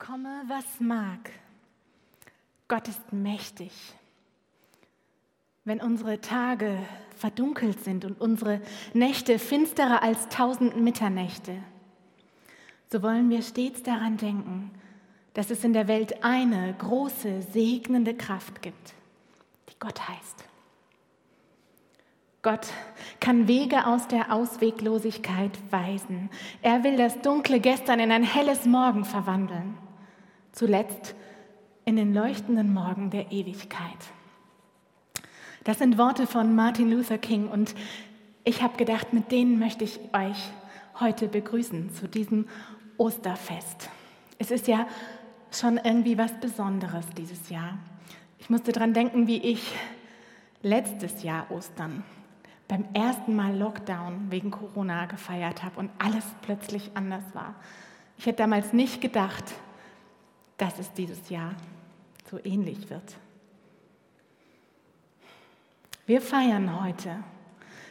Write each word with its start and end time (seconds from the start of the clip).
Komme, 0.00 0.44
was 0.48 0.64
mag. 0.80 1.30
Gott 2.68 2.88
ist 2.88 3.12
mächtig. 3.12 3.70
Wenn 5.64 5.82
unsere 5.82 6.22
Tage 6.22 6.78
verdunkelt 7.16 7.84
sind 7.84 8.06
und 8.06 8.18
unsere 8.18 8.62
Nächte 8.94 9.38
finsterer 9.38 10.02
als 10.02 10.30
tausend 10.30 10.80
Mitternächte, 10.80 11.54
so 12.90 13.02
wollen 13.02 13.28
wir 13.28 13.42
stets 13.42 13.82
daran 13.82 14.16
denken, 14.16 14.70
dass 15.34 15.50
es 15.50 15.64
in 15.64 15.74
der 15.74 15.86
Welt 15.86 16.24
eine 16.24 16.74
große, 16.78 17.42
segnende 17.42 18.14
Kraft 18.14 18.62
gibt, 18.62 18.94
die 19.68 19.78
Gott 19.78 20.08
heißt. 20.08 20.44
Gott 22.40 22.68
kann 23.20 23.48
Wege 23.48 23.86
aus 23.86 24.08
der 24.08 24.32
Ausweglosigkeit 24.32 25.52
weisen. 25.70 26.30
Er 26.62 26.84
will 26.84 26.96
das 26.96 27.20
dunkle 27.20 27.60
Gestern 27.60 28.00
in 28.00 28.10
ein 28.10 28.22
helles 28.22 28.64
Morgen 28.64 29.04
verwandeln. 29.04 29.76
Zuletzt 30.52 31.14
in 31.84 31.96
den 31.96 32.14
leuchtenden 32.14 32.72
Morgen 32.72 33.10
der 33.10 33.32
Ewigkeit. 33.32 33.98
Das 35.64 35.78
sind 35.78 35.98
Worte 35.98 36.26
von 36.26 36.54
Martin 36.54 36.90
Luther 36.90 37.18
King 37.18 37.48
und 37.48 37.74
ich 38.44 38.62
habe 38.62 38.76
gedacht, 38.76 39.12
mit 39.12 39.30
denen 39.30 39.58
möchte 39.58 39.84
ich 39.84 40.00
euch 40.12 40.50
heute 40.98 41.28
begrüßen 41.28 41.92
zu 41.92 42.08
diesem 42.08 42.48
Osterfest. 42.96 43.90
Es 44.38 44.50
ist 44.50 44.66
ja 44.66 44.86
schon 45.50 45.78
irgendwie 45.78 46.16
was 46.18 46.32
Besonderes 46.40 47.06
dieses 47.16 47.50
Jahr. 47.50 47.78
Ich 48.38 48.50
musste 48.50 48.72
daran 48.72 48.94
denken, 48.94 49.26
wie 49.26 49.38
ich 49.38 49.72
letztes 50.62 51.22
Jahr 51.22 51.50
Ostern 51.50 52.04
beim 52.68 52.84
ersten 52.94 53.34
Mal 53.34 53.56
Lockdown 53.56 54.30
wegen 54.30 54.50
Corona 54.50 55.06
gefeiert 55.06 55.62
habe 55.64 55.78
und 55.80 55.90
alles 55.98 56.24
plötzlich 56.42 56.90
anders 56.94 57.24
war. 57.34 57.54
Ich 58.16 58.26
hätte 58.26 58.38
damals 58.38 58.72
nicht 58.72 59.00
gedacht, 59.00 59.44
dass 60.60 60.78
es 60.78 60.92
dieses 60.92 61.30
Jahr 61.30 61.54
so 62.30 62.38
ähnlich 62.44 62.90
wird. 62.90 63.16
Wir 66.04 66.20
feiern 66.20 66.84
heute 66.84 67.16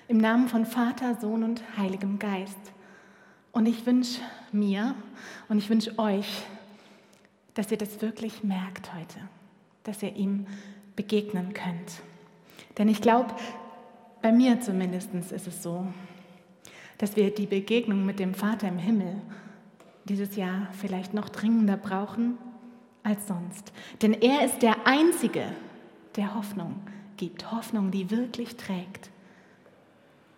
im 0.07 0.17
Namen 0.17 0.47
von 0.47 0.67
Vater, 0.67 1.15
Sohn 1.15 1.43
und 1.43 1.63
Heiligem 1.77 2.19
Geist. 2.19 2.59
Und 3.51 3.65
ich 3.65 3.87
wünsche 3.87 4.21
mir 4.51 4.93
und 5.47 5.57
ich 5.57 5.69
wünsche 5.69 5.97
euch, 5.97 6.43
dass 7.55 7.71
ihr 7.71 7.77
das 7.77 8.03
wirklich 8.03 8.43
merkt 8.43 8.93
heute, 8.93 9.17
dass 9.83 10.03
ihr 10.03 10.15
ihm 10.15 10.45
begegnen 10.95 11.53
könnt. 11.53 12.03
Denn 12.77 12.87
ich 12.87 13.01
glaube, 13.01 13.33
bei 14.21 14.31
mir 14.31 14.61
zumindest 14.61 15.11
ist 15.15 15.47
es 15.47 15.63
so, 15.63 15.87
dass 16.99 17.15
wir 17.15 17.33
die 17.33 17.47
Begegnung 17.47 18.05
mit 18.05 18.19
dem 18.19 18.35
Vater 18.35 18.67
im 18.67 18.77
Himmel 18.77 19.15
dieses 20.05 20.35
Jahr 20.35 20.67
vielleicht 20.73 21.15
noch 21.15 21.29
dringender 21.29 21.77
brauchen 21.77 22.37
als 23.03 23.27
sonst. 23.27 23.71
Denn 24.01 24.13
er 24.13 24.45
ist 24.45 24.61
der 24.61 24.87
Einzige, 24.87 25.43
der 26.15 26.35
Hoffnung 26.35 26.81
gibt. 27.17 27.51
Hoffnung, 27.51 27.91
die 27.91 28.11
wirklich 28.11 28.57
trägt. 28.57 29.09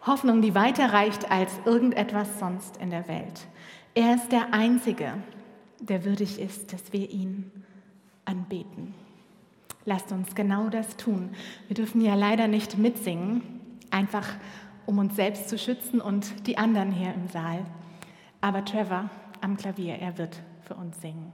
Hoffnung, 0.05 0.41
die 0.41 0.55
weiter 0.55 0.93
reicht 0.93 1.29
als 1.29 1.51
irgendetwas 1.65 2.39
sonst 2.39 2.77
in 2.77 2.89
der 2.89 3.07
Welt. 3.07 3.47
Er 3.93 4.15
ist 4.15 4.31
der 4.31 4.53
Einzige, 4.53 5.13
der 5.79 6.05
würdig 6.05 6.39
ist, 6.39 6.73
dass 6.73 6.91
wir 6.91 7.09
ihn 7.09 7.51
anbeten. 8.25 8.93
Lasst 9.85 10.11
uns 10.11 10.35
genau 10.35 10.69
das 10.69 10.97
tun. 10.97 11.31
Wir 11.67 11.75
dürfen 11.75 12.01
ja 12.01 12.15
leider 12.15 12.47
nicht 12.47 12.77
mitsingen, 12.77 13.41
einfach 13.89 14.27
um 14.85 14.99
uns 14.99 15.15
selbst 15.15 15.49
zu 15.49 15.57
schützen 15.57 16.01
und 16.01 16.47
die 16.47 16.57
anderen 16.57 16.91
hier 16.91 17.13
im 17.13 17.27
Saal. 17.27 17.65
Aber 18.41 18.65
Trevor 18.65 19.09
am 19.41 19.57
Klavier, 19.57 19.95
er 19.95 20.17
wird 20.17 20.39
für 20.61 20.75
uns 20.75 20.99
singen. 21.01 21.31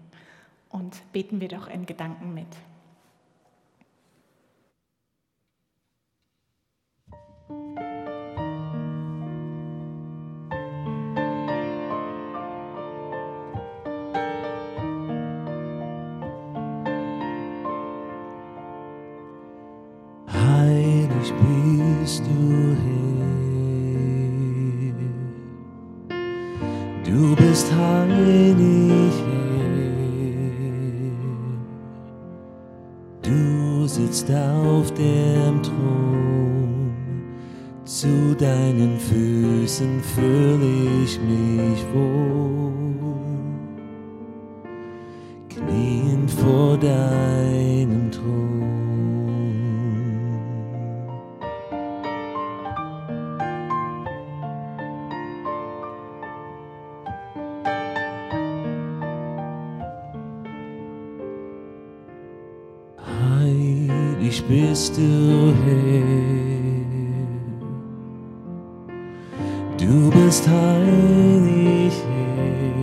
Und 0.78 1.02
beten 1.12 1.42
wir 1.42 1.48
doch 1.48 1.68
in 1.68 1.88
Gedanken 1.88 2.36
mit. 2.36 2.46
Heilig 20.32 21.34
bist 21.42 22.24
du 22.24 22.78
Herr, 26.06 26.24
du 27.04 27.36
bist 27.36 27.72
heilig 27.74 29.14
Herr, 29.26 29.47
sitzt 34.08 34.32
auf 34.32 34.94
dem 34.94 35.62
Thron, 35.62 36.94
zu 37.84 38.36
deinen 38.40 38.98
Füßen 39.00 40.02
fühle 40.02 41.04
ich 41.04 41.20
mich 41.20 41.86
wohl, 41.94 42.72
knien 45.50 46.28
vor 46.30 46.78
deinem 46.78 47.17
Heilig 64.28 64.44
bist 64.44 64.98
du 64.98 65.54
Herr, 65.64 66.04
du 69.78 70.12
bist 70.12 70.46
heilig 70.46 71.94
Herr, 72.10 72.74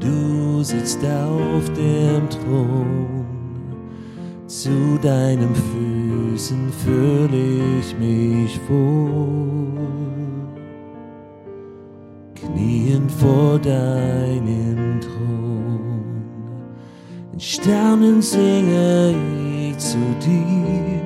du 0.00 0.62
sitzt 0.64 1.04
auf 1.04 1.70
dem 1.74 2.30
Thron, 2.30 3.26
zu 4.46 4.98
deinen 5.02 5.54
Füßen 5.54 6.72
fühle 6.72 7.78
ich 7.78 7.94
mich 7.98 8.58
wohl, 8.70 9.82
knien 12.36 13.10
vor 13.20 13.58
deinem 13.58 14.62
Thron. 14.62 14.71
In 17.52 17.60
Sternen 17.60 18.22
singe 18.22 19.14
ich 19.68 19.76
zu 19.76 19.98
dir, 20.24 21.02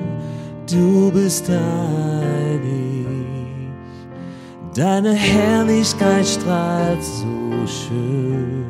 du 0.65 1.11
bist 1.11 1.49
heilig. 1.49 3.05
Deine 4.73 5.11
Herrlichkeit 5.11 6.25
strahlt 6.25 7.03
so 7.03 7.67
schön. 7.67 8.65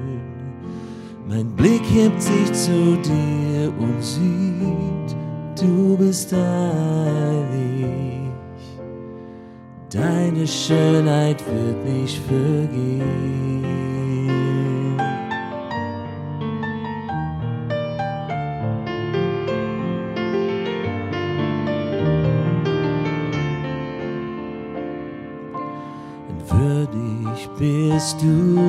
Mein 1.27 1.55
Blick 1.55 1.83
hebt 1.93 2.19
sich 2.19 2.51
zu 2.51 2.97
dir 2.97 3.71
und 3.77 4.03
sieht, 4.03 5.15
du 5.61 5.95
bist 5.97 6.33
heilig. 6.33 8.31
Deine 9.91 10.47
Schönheit 10.47 11.43
wird 11.45 11.85
nicht 11.85 12.19
vergehen. 12.27 13.66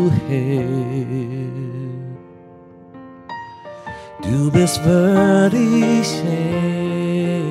Du 0.09 0.13
Herr. 0.29 0.65
Du 4.23 4.51
bist 4.51 4.85
würdig 4.85 6.07
Herr. 6.25 7.43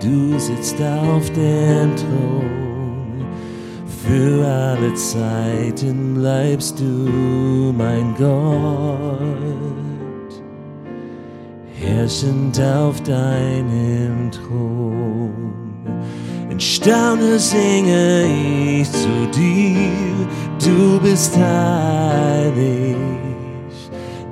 Du 0.00 0.38
sitzt 0.38 0.76
auf 0.82 1.30
dem 1.30 1.94
Thron. 1.96 3.24
Für 4.04 4.46
alle 4.46 4.94
Zeiten 4.94 6.14
bleibst 6.14 6.80
du 6.80 7.72
mein 7.76 8.14
Gott 8.18 9.18
herrschend 11.78 12.60
auf 12.60 13.00
deinem 13.02 14.30
Thron. 14.30 15.42
In 16.52 16.60
Sterne 16.60 17.38
singe 17.38 18.26
ich 18.78 18.92
zu 18.92 19.26
dir, 19.34 20.28
du 20.62 21.00
bist 21.00 21.34
heilig. 21.34 22.94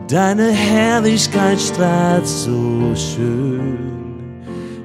Deine 0.07 0.51
Herrlichkeit 0.51 1.59
strahlt 1.59 2.27
so 2.27 2.95
schön. 2.95 3.79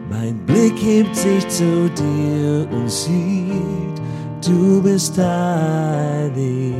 Mein 0.09 0.37
Blick 0.45 0.81
hebt 0.81 1.13
sich 1.13 1.45
zu 1.49 1.89
dir 1.89 2.69
und 2.71 2.89
sieht, 2.89 3.99
du 4.41 4.81
bist 4.81 5.17
heilig. 5.17 6.73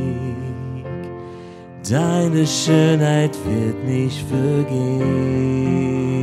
Deine 1.86 2.46
Schönheit 2.46 3.36
wird 3.44 3.84
nicht 3.84 4.24
vergehen. 4.30 6.15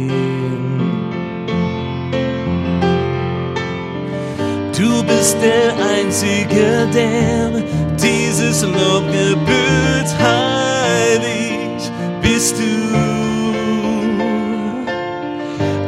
Du 5.05 5.09
bist 5.15 5.37
der 5.41 5.73
Einzige, 5.85 6.87
der 6.93 7.61
dieses 8.01 8.61
Lob 8.61 9.03
gebührt. 9.11 10.09
Heilig 10.17 11.91
bist 12.21 12.55
du. 12.57 12.63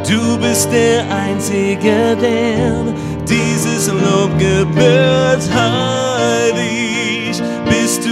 Du 0.10 0.38
bist 0.38 0.70
der 0.72 1.06
Einzige, 1.10 2.18
der 2.22 2.94
dieses 3.28 3.88
Lob 3.88 4.38
gebührt. 4.38 5.44
Heilig 5.54 7.42
bist 7.70 8.04
du. 8.04 8.10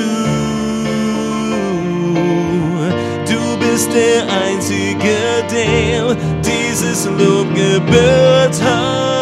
Du 3.28 3.58
bist 3.60 3.90
der 3.94 4.24
Einzige, 4.48 5.18
der 5.52 6.16
dieses 6.42 7.06
Lob 7.06 7.54
gebührt. 7.54 8.62
Heilig 8.64 9.13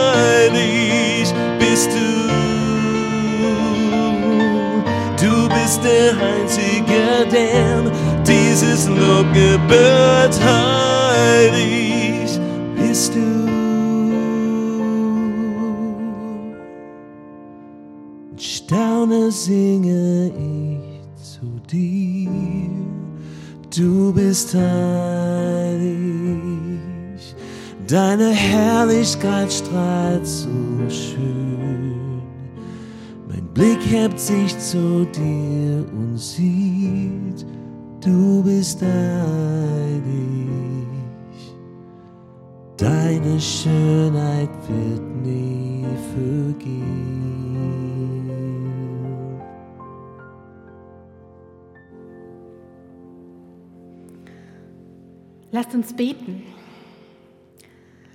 Du 5.71 5.77
bist 5.77 5.85
der 5.85 6.11
Einzige, 6.19 7.25
der 7.31 7.91
dieses 8.27 8.89
Lob 8.89 9.25
gebührt. 9.33 10.37
Heilig 10.43 12.37
bist 12.75 13.15
du. 13.15 13.19
Und 18.31 18.41
Staune 18.41 19.31
singe 19.31 20.33
ich 20.37 21.23
zu 21.23 21.45
dir. 21.71 22.29
Du 23.73 24.11
bist 24.11 24.53
heilig. 24.53 26.01
Deine 27.87 28.31
Herrlichkeit 28.31 29.53
strahlt 29.53 30.27
so 30.27 30.49
schön. 30.89 31.30
Blick 33.53 33.81
hebt 33.85 34.17
sich 34.17 34.57
zu 34.57 35.05
dir 35.05 35.85
und 35.91 36.17
sieht, 36.17 37.45
du 37.99 38.41
bist 38.43 38.81
heilig. 38.81 40.01
Deine 42.77 43.39
Schönheit 43.39 44.49
wird 44.69 45.01
nie 45.23 45.85
vergehen. 46.13 47.01
Lasst 55.51 55.75
uns 55.75 55.93
beten. 55.93 56.43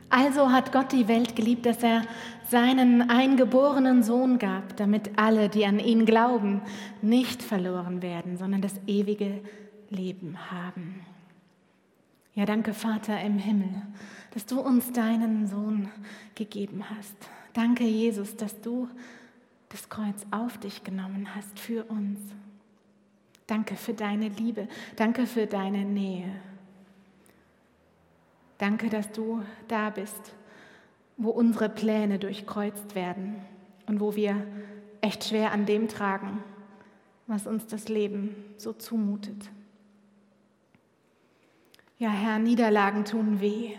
Also 0.08 0.50
hat 0.50 0.72
Gott 0.72 0.92
die 0.92 1.06
Welt 1.06 1.36
geliebt, 1.36 1.66
dass 1.66 1.82
er 1.82 2.02
seinen 2.48 3.10
eingeborenen 3.10 4.02
Sohn 4.02 4.38
gab, 4.38 4.76
damit 4.76 5.18
alle, 5.18 5.48
die 5.48 5.66
an 5.66 5.78
ihn 5.78 6.06
glauben, 6.06 6.62
nicht 7.02 7.42
verloren 7.42 8.02
werden, 8.02 8.36
sondern 8.36 8.62
das 8.62 8.80
ewige 8.86 9.40
Leben 9.90 10.36
haben. 10.50 11.00
Ja, 12.34 12.44
danke 12.44 12.74
Vater 12.74 13.20
im 13.20 13.38
Himmel, 13.38 13.82
dass 14.34 14.46
du 14.46 14.60
uns 14.60 14.92
deinen 14.92 15.46
Sohn 15.46 15.88
gegeben 16.34 16.84
hast. 16.90 17.16
Danke 17.54 17.84
Jesus, 17.84 18.36
dass 18.36 18.60
du 18.60 18.88
das 19.70 19.88
Kreuz 19.88 20.26
auf 20.30 20.58
dich 20.58 20.84
genommen 20.84 21.34
hast 21.34 21.58
für 21.58 21.84
uns. 21.84 22.18
Danke 23.46 23.76
für 23.76 23.94
deine 23.94 24.28
Liebe, 24.28 24.68
danke 24.96 25.26
für 25.26 25.46
deine 25.46 25.84
Nähe. 25.84 26.30
Danke, 28.58 28.88
dass 28.88 29.12
du 29.12 29.42
da 29.68 29.90
bist, 29.90 30.34
wo 31.16 31.30
unsere 31.30 31.68
Pläne 31.68 32.18
durchkreuzt 32.18 32.94
werden 32.94 33.36
und 33.86 34.00
wo 34.00 34.14
wir 34.14 34.46
echt 35.00 35.24
schwer 35.24 35.52
an 35.52 35.66
dem 35.66 35.88
tragen, 35.88 36.42
was 37.26 37.46
uns 37.46 37.66
das 37.66 37.88
Leben 37.88 38.34
so 38.56 38.72
zumutet. 38.72 39.50
Ja, 41.98 42.10
Herr, 42.10 42.38
Niederlagen 42.38 43.04
tun 43.04 43.40
weh. 43.40 43.78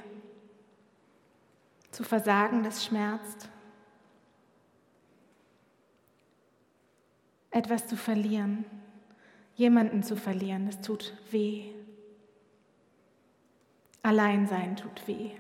Zu 1.92 2.04
versagen, 2.04 2.64
das 2.64 2.84
schmerzt. 2.84 3.50
Etwas 7.52 7.88
zu 7.88 7.96
verlieren, 7.96 8.66
jemanden 9.56 10.04
zu 10.04 10.16
verlieren, 10.16 10.66
das 10.66 10.82
tut 10.82 11.14
weh. 11.32 11.72
Alleinsein 14.02 14.76
tut 14.76 15.08
weh. 15.08 15.32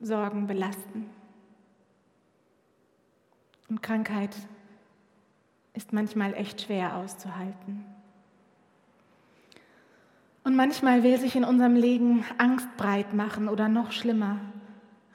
Sorgen 0.00 0.46
belasten. 0.46 1.10
Und 3.68 3.82
Krankheit 3.82 4.34
ist 5.74 5.92
manchmal 5.92 6.34
echt 6.34 6.62
schwer 6.62 6.96
auszuhalten. 6.96 7.84
Und 10.42 10.56
manchmal 10.56 11.02
will 11.02 11.18
sich 11.18 11.36
in 11.36 11.44
unserem 11.44 11.76
Leben 11.76 12.24
Angst 12.38 12.68
breit 12.76 13.14
machen 13.14 13.48
oder 13.48 13.68
noch 13.68 13.92
schlimmer, 13.92 14.40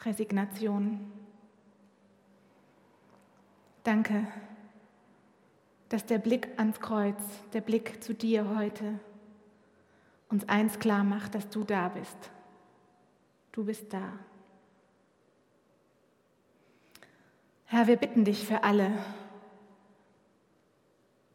Resignation. 0.03 1.11
Danke, 3.83 4.27
dass 5.89 6.05
der 6.05 6.19
Blick 6.19 6.47
ans 6.57 6.79
Kreuz, 6.79 7.21
der 7.53 7.61
Blick 7.61 8.03
zu 8.03 8.13
dir 8.13 8.55
heute 8.55 8.99
uns 10.29 10.47
eins 10.47 10.79
klar 10.79 11.03
macht, 11.03 11.35
dass 11.35 11.49
du 11.49 11.63
da 11.63 11.89
bist. 11.89 12.31
Du 13.51 13.65
bist 13.65 13.91
da. 13.93 14.13
Herr, 17.65 17.87
wir 17.87 17.97
bitten 17.97 18.25
dich 18.25 18.45
für 18.45 18.63
alle, 18.63 18.91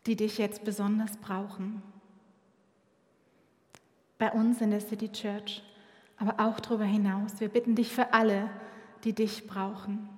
die 0.07 0.17
dich 0.17 0.39
jetzt 0.39 0.65
besonders 0.65 1.17
brauchen. 1.17 1.83
Bei 4.19 4.31
uns 4.33 4.61
in 4.61 4.71
der 4.71 4.81
City 4.81 5.11
Church, 5.11 5.63
aber 6.17 6.35
auch 6.39 6.61
darüber 6.61 6.85
hinaus. 6.85 7.41
Wir 7.41 7.49
bitten 7.49 7.75
dich 7.75 7.93
für 7.93 8.13
alle, 8.13 8.49
die 9.05 9.13
dich 9.13 9.47
brauchen. 9.47 10.09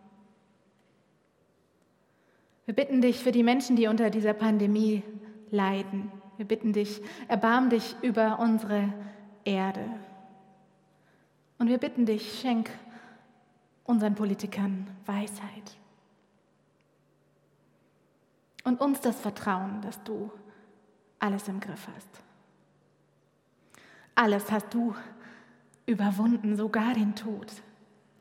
Wir 2.66 2.74
bitten 2.74 3.00
dich 3.00 3.18
für 3.18 3.32
die 3.32 3.42
Menschen, 3.42 3.76
die 3.76 3.86
unter 3.86 4.10
dieser 4.10 4.34
Pandemie 4.34 5.02
leiden. 5.50 6.12
Wir 6.36 6.46
bitten 6.46 6.72
dich, 6.72 7.00
erbarm 7.28 7.70
dich 7.70 7.96
über 8.02 8.38
unsere 8.38 8.92
Erde. 9.44 9.84
Und 11.58 11.68
wir 11.68 11.78
bitten 11.78 12.06
dich, 12.06 12.40
schenk 12.40 12.70
unseren 13.84 14.14
Politikern 14.14 14.86
Weisheit. 15.06 15.81
Und 18.64 18.80
uns 18.80 19.00
das 19.00 19.18
Vertrauen, 19.20 19.80
dass 19.82 20.02
du 20.04 20.30
alles 21.18 21.48
im 21.48 21.60
Griff 21.60 21.88
hast. 21.94 22.08
Alles 24.14 24.50
hast 24.50 24.72
du 24.72 24.94
überwunden, 25.86 26.56
sogar 26.56 26.94
den 26.94 27.14
Tod. 27.14 27.46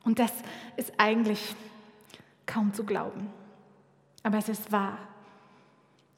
Und 0.03 0.19
das 0.19 0.31
ist 0.77 0.93
eigentlich 0.97 1.55
kaum 2.45 2.73
zu 2.73 2.83
glauben. 2.83 3.29
Aber 4.23 4.37
es 4.37 4.49
ist 4.49 4.71
wahr. 4.71 4.97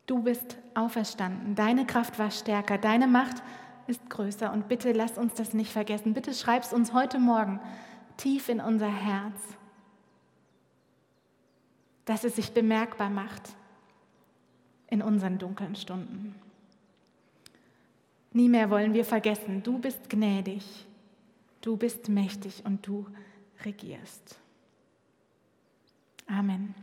Du 0.06 0.24
bist 0.24 0.58
auferstanden. 0.74 1.56
Deine 1.56 1.86
Kraft 1.86 2.20
war 2.20 2.32
stärker. 2.32 2.78
Deine 2.78 3.08
Macht 3.08 3.42
ist 3.88 4.10
größer. 4.10 4.52
Und 4.52 4.68
bitte 4.68 4.92
lass 4.92 5.18
uns 5.18 5.34
das 5.34 5.54
nicht 5.54 5.72
vergessen. 5.72 6.14
Bitte 6.14 6.34
schreib 6.34 6.64
es 6.64 6.74
uns 6.74 6.94
heute 6.94 7.20
Morgen 7.20 7.60
tief 8.18 8.50
in 8.50 8.60
unser 8.60 8.88
Herz, 8.88 9.40
dass 12.06 12.24
es 12.24 12.36
sich 12.36 12.54
bemerkbar 12.54 13.10
macht 13.10 13.56
in 14.94 15.02
unseren 15.02 15.40
dunklen 15.40 15.76
Stunden. 15.76 16.36
Nie 18.32 18.48
mehr 18.48 18.70
wollen 18.70 18.94
wir 18.94 19.04
vergessen, 19.04 19.64
du 19.64 19.80
bist 19.80 20.08
gnädig, 20.08 20.86
du 21.62 21.78
bist 21.78 22.10
mächtig 22.10 22.64
und 22.64 22.86
du 22.86 23.08
regierst. 23.66 24.40
Amen. 26.28 26.76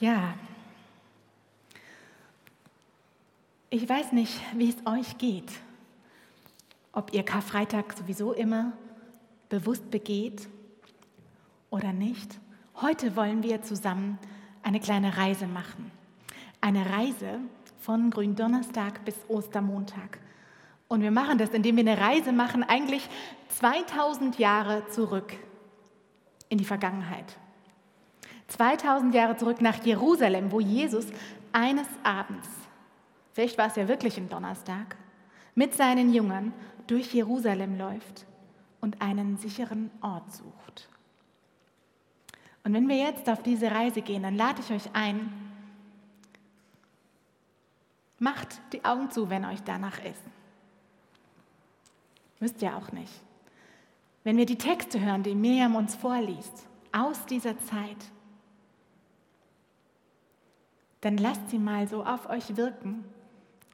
Ja, 0.00 0.34
ich 3.70 3.88
weiß 3.88 4.12
nicht, 4.12 4.38
wie 4.54 4.68
es 4.68 4.86
euch 4.86 5.16
geht, 5.16 5.50
ob 6.92 7.14
ihr 7.14 7.22
Karfreitag 7.22 7.94
sowieso 7.94 8.34
immer 8.34 8.74
bewusst 9.48 9.90
begeht 9.90 10.46
oder 11.70 11.94
nicht. 11.94 12.38
Heute 12.82 13.16
wollen 13.16 13.42
wir 13.42 13.62
zusammen 13.62 14.18
eine 14.62 14.80
kleine 14.80 15.16
Reise 15.16 15.46
machen. 15.46 15.90
Eine 16.60 16.90
Reise 16.90 17.40
von 17.80 18.10
Gründonnerstag 18.10 19.04
bis 19.04 19.16
Ostermontag. 19.28 20.20
Und 20.88 21.00
wir 21.02 21.10
machen 21.10 21.38
das, 21.38 21.50
indem 21.50 21.76
wir 21.76 21.90
eine 21.90 22.00
Reise 22.00 22.32
machen, 22.32 22.62
eigentlich 22.62 23.08
2000 23.48 24.38
Jahre 24.38 24.86
zurück 24.88 25.32
in 26.48 26.58
die 26.58 26.64
Vergangenheit. 26.64 27.38
2000 28.48 29.14
Jahre 29.14 29.36
zurück 29.36 29.62
nach 29.62 29.82
Jerusalem, 29.84 30.52
wo 30.52 30.60
Jesus 30.60 31.06
eines 31.52 31.86
Abends, 32.02 32.48
vielleicht 33.32 33.56
war 33.56 33.68
es 33.68 33.76
ja 33.76 33.88
wirklich 33.88 34.18
ein 34.18 34.28
Donnerstag, 34.28 34.96
mit 35.54 35.74
seinen 35.74 36.12
Jüngern 36.12 36.52
durch 36.86 37.12
Jerusalem 37.14 37.78
läuft 37.78 38.26
und 38.80 39.00
einen 39.00 39.38
sicheren 39.38 39.90
Ort 40.02 40.30
sucht. 40.32 40.90
Und 42.64 42.74
wenn 42.74 42.88
wir 42.88 42.96
jetzt 42.96 43.28
auf 43.28 43.42
diese 43.42 43.70
Reise 43.70 44.02
gehen, 44.02 44.22
dann 44.22 44.36
lade 44.36 44.60
ich 44.60 44.70
euch 44.70 44.94
ein, 44.94 45.32
macht 48.18 48.60
die 48.72 48.84
Augen 48.84 49.10
zu, 49.10 49.30
wenn 49.30 49.44
euch 49.44 49.62
danach 49.64 49.98
ist. 50.04 50.22
Müsst 52.38 52.62
ihr 52.62 52.76
auch 52.76 52.92
nicht. 52.92 53.12
Wenn 54.24 54.36
wir 54.36 54.46
die 54.46 54.58
Texte 54.58 55.00
hören, 55.00 55.24
die 55.24 55.34
Miriam 55.34 55.74
uns 55.74 55.96
vorliest, 55.96 56.66
aus 56.92 57.26
dieser 57.26 57.58
Zeit, 57.58 57.96
dann 61.00 61.16
lasst 61.16 61.50
sie 61.50 61.58
mal 61.58 61.88
so 61.88 62.04
auf 62.04 62.28
euch 62.28 62.56
wirken 62.56 63.04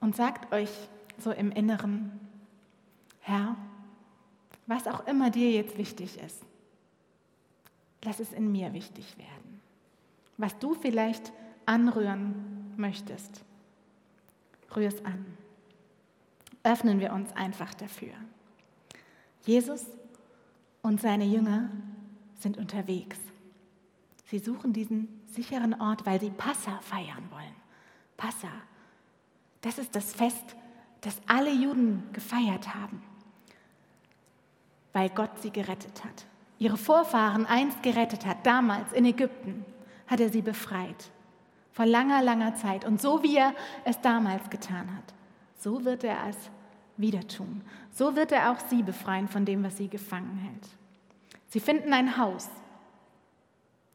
und 0.01 0.17
sagt 0.17 0.53
euch 0.53 0.71
so 1.19 1.31
im 1.31 1.51
Inneren, 1.51 2.19
Herr, 3.21 3.57
was 4.67 4.87
auch 4.87 5.07
immer 5.07 5.31
dir 5.31 5.51
jetzt 5.51 5.77
wichtig 5.77 6.19
ist, 6.19 6.43
lass 8.05 8.21
es 8.21 8.33
in 8.33 8.51
mir 8.53 8.73
wichtig 8.73 9.17
werden. 9.19 9.61
Was 10.37 10.59
du 10.59 10.75
vielleicht 10.75 11.33
anrühren 11.67 12.75
möchtest, 12.77 13.43
rühr 14.75 14.89
es 14.89 15.05
an. 15.05 15.27
Öffnen 16.63 17.01
wir 17.01 17.13
uns 17.13 17.33
einfach 17.35 17.75
dafür. 17.75 18.13
Jesus 19.45 19.87
und 20.83 21.01
seine 21.01 21.25
Jünger 21.25 21.71
sind 22.39 22.59
unterwegs. 22.59 23.19
Sie 24.27 24.39
suchen 24.39 24.73
diesen 24.73 25.09
sicheren 25.27 25.81
Ort, 25.81 26.05
weil 26.07 26.21
sie 26.21 26.31
Passa 26.31 26.79
feiern 26.81 27.25
wollen. 27.31 27.55
Passa, 28.17 28.51
das 29.63 29.79
ist 29.79 29.95
das 29.95 30.13
Fest, 30.13 30.57
das 31.01 31.21
alle 31.27 31.53
Juden 31.53 32.05
gefeiert 32.13 32.75
haben, 32.75 33.03
weil 34.93 35.09
Gott 35.11 35.39
sie 35.41 35.51
gerettet 35.51 36.05
hat. 36.05 36.27
Ihre 36.59 36.77
Vorfahren 36.77 37.47
einst 37.47 37.83
gerettet 37.83 38.27
hat, 38.27 38.45
damals 38.45 38.93
in 38.93 39.05
Ägypten, 39.05 39.65
hat 40.07 40.21
er 40.21 40.29
sie 40.29 40.43
befreit. 40.43 41.11
Vor 41.73 41.87
langer, 41.87 42.23
langer 42.23 42.55
Zeit. 42.57 42.85
Und 42.85 43.01
so 43.01 43.23
wie 43.23 43.37
er 43.37 43.55
es 43.85 44.01
damals 44.01 44.51
getan 44.51 44.97
hat, 44.97 45.15
so 45.57 45.85
wird 45.85 46.03
er 46.03 46.19
es 46.29 46.37
wieder 46.97 47.27
tun. 47.29 47.63
So 47.93 48.17
wird 48.17 48.33
er 48.33 48.51
auch 48.51 48.59
sie 48.59 48.83
befreien 48.83 49.29
von 49.29 49.45
dem, 49.45 49.63
was 49.63 49.77
sie 49.77 49.89
gefangen 49.89 50.37
hält. 50.39 50.69
Sie 51.49 51.61
finden 51.61 51.93
ein 51.93 52.17
Haus. 52.17 52.49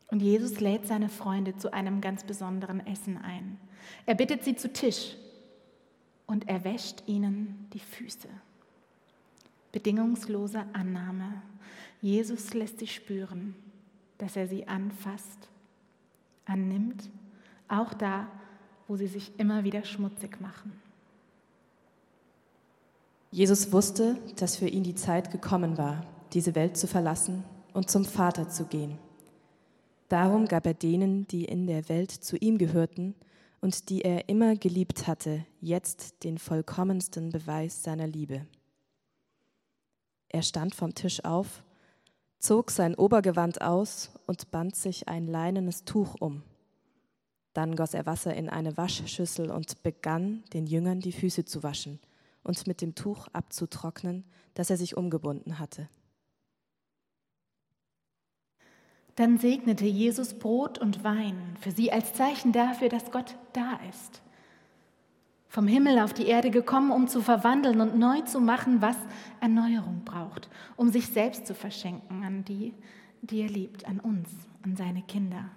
Und 0.08 0.22
Jesus 0.22 0.60
lädt 0.60 0.88
seine 0.88 1.10
Freunde 1.10 1.58
zu 1.58 1.74
einem 1.74 2.00
ganz 2.00 2.24
besonderen 2.24 2.86
Essen 2.86 3.18
ein. 3.18 3.60
Er 4.06 4.16
bittet 4.16 4.44
sie 4.44 4.56
zu 4.56 4.72
Tisch 4.72 5.16
und 6.26 6.48
er 6.48 6.64
wäscht 6.64 7.04
ihnen 7.08 7.68
die 7.74 7.80
Füße. 7.80 8.30
Bedingungslose 9.72 10.64
Annahme. 10.74 11.42
Jesus 12.04 12.54
lässt 12.54 12.80
sie 12.80 12.88
spüren, 12.88 13.56
dass 14.18 14.36
er 14.36 14.46
sie 14.46 14.68
anfasst, 14.68 15.48
annimmt, 16.44 17.10
auch 17.70 17.94
da, 17.94 18.28
wo 18.90 18.98
sie 18.98 19.08
sich 19.08 19.32
immer 19.40 19.64
wieder 19.64 19.86
schmutzig 19.86 20.42
machen. 20.42 20.74
Jesus 23.32 23.72
wusste, 23.72 24.18
dass 24.36 24.58
für 24.58 24.68
ihn 24.68 24.84
die 24.84 24.96
Zeit 24.96 25.32
gekommen 25.32 25.78
war, 25.78 26.06
diese 26.34 26.56
Welt 26.56 26.76
zu 26.76 26.88
verlassen 26.88 27.46
und 27.72 27.90
zum 27.90 28.04
Vater 28.04 28.50
zu 28.50 28.66
gehen. 28.66 28.98
Darum 30.10 30.46
gab 30.50 30.66
er 30.66 30.74
denen, 30.74 31.26
die 31.30 31.46
in 31.46 31.68
der 31.68 31.88
Welt 31.88 32.12
zu 32.12 32.36
ihm 32.36 32.58
gehörten 32.58 33.16
und 33.62 33.88
die 33.88 34.02
er 34.02 34.28
immer 34.28 34.58
geliebt 34.58 35.08
hatte, 35.08 35.46
jetzt 35.62 36.26
den 36.26 36.38
vollkommensten 36.38 37.30
Beweis 37.30 37.82
seiner 37.82 38.08
Liebe. 38.08 38.46
Er 40.28 40.42
stand 40.42 40.76
vom 40.76 40.94
Tisch 40.94 41.24
auf, 41.24 41.64
zog 42.44 42.72
sein 42.72 42.96
Obergewand 42.96 43.62
aus 43.62 44.12
und 44.28 44.52
band 44.52 44.76
sich 44.76 45.08
ein 45.08 45.28
leinenes 45.28 45.86
Tuch 45.86 46.16
um. 46.20 46.44
Dann 47.54 47.76
goss 47.76 47.94
er 47.94 48.06
Wasser 48.06 48.34
in 48.34 48.50
eine 48.50 48.78
Waschschüssel 48.78 49.52
und 49.52 49.84
begann, 49.84 50.44
den 50.54 50.66
Jüngern 50.66 51.00
die 51.00 51.12
Füße 51.12 51.46
zu 51.46 51.64
waschen– 51.64 52.00
und 52.44 52.68
mit 52.68 52.82
dem 52.82 52.96
Tuch 52.96 53.28
abzutrocknen, 53.34 54.24
das 54.54 54.70
er 54.70 54.78
sich 54.78 54.96
umgebunden 54.98 55.60
hatte. 55.60 55.90
Dann 59.16 59.38
segnete 59.38 59.86
Jesus 59.86 60.34
Brot 60.34 60.80
und 60.80 61.04
Wein 61.04 61.56
für 61.60 61.72
sie 61.72 61.92
als 61.92 62.14
Zeichen 62.14 62.52
dafür, 62.52 62.90
dass 62.90 63.12
Gott 63.12 63.36
da 63.54 63.80
ist. 63.90 64.22
Vom 65.54 65.68
Himmel 65.68 66.00
auf 66.00 66.16
die 66.16 66.26
Erde 66.26 66.50
gekommen, 66.50 66.90
um 66.90 67.08
zu 67.08 67.22
verwandeln 67.22 67.80
und 67.80 67.96
neu 67.96 68.22
zu 68.22 68.40
machen, 68.40 68.82
was 68.82 68.96
Erneuerung 69.40 70.02
braucht, 70.04 70.50
um 70.78 70.90
sich 70.90 71.06
selbst 71.06 71.46
zu 71.46 71.54
verschenken 71.54 72.24
an 72.24 72.44
die, 72.44 72.74
die 73.22 73.42
er 73.42 73.50
liebt, 73.50 73.88
an 73.88 74.00
uns, 74.00 74.30
an 74.64 74.76
seine 74.76 75.04
Kinder. 75.04 75.52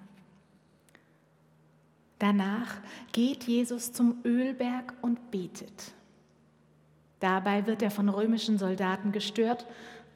Danach 2.18 2.76
geht 3.12 3.44
Jesus 3.44 3.94
zum 3.94 4.18
Ölberg 4.22 4.92
und 5.00 5.30
betet. 5.30 5.94
Dabei 7.18 7.66
wird 7.66 7.80
er 7.80 7.90
von 7.90 8.10
römischen 8.10 8.58
Soldaten 8.58 9.12
gestört 9.12 9.64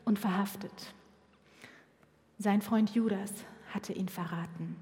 und 0.05 0.19
verhaftet. 0.19 0.93
Sein 2.39 2.61
Freund 2.61 2.91
Judas 2.91 3.33
hatte 3.73 3.95
ihn 3.95 4.11
verraten. 4.11 4.77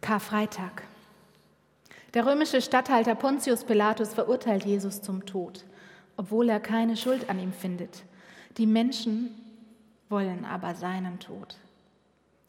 Karfreitag. 0.00 0.84
Der 2.14 2.24
römische 2.24 2.62
Statthalter 2.62 3.16
Pontius 3.16 3.64
Pilatus 3.64 4.14
verurteilt 4.14 4.64
Jesus 4.64 5.02
zum 5.02 5.26
Tod, 5.26 5.64
obwohl 6.16 6.48
er 6.48 6.60
keine 6.60 6.96
Schuld 6.96 7.28
an 7.28 7.40
ihm 7.40 7.52
findet. 7.52 8.04
Die 8.56 8.66
Menschen 8.66 9.30
wollen 10.08 10.44
aber 10.44 10.76
seinen 10.76 11.18
Tod. 11.18 11.56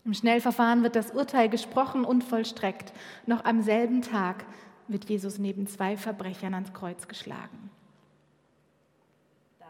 Im 0.06 0.14
Schnellverfahren 0.14 0.84
wird 0.84 0.96
das 0.96 1.12
Urteil 1.12 1.50
gesprochen 1.50 2.06
und 2.06 2.24
vollstreckt. 2.24 2.94
Noch 3.26 3.44
am 3.44 3.64
selben 3.64 4.04
Tag 4.04 4.46
wird 4.88 5.10
Jesus 5.10 5.40
neben 5.40 5.66
zwei 5.66 5.98
Verbrechern 5.98 6.54
ans 6.54 6.74
Kreuz 6.74 7.08
geschlagen. 7.08 7.72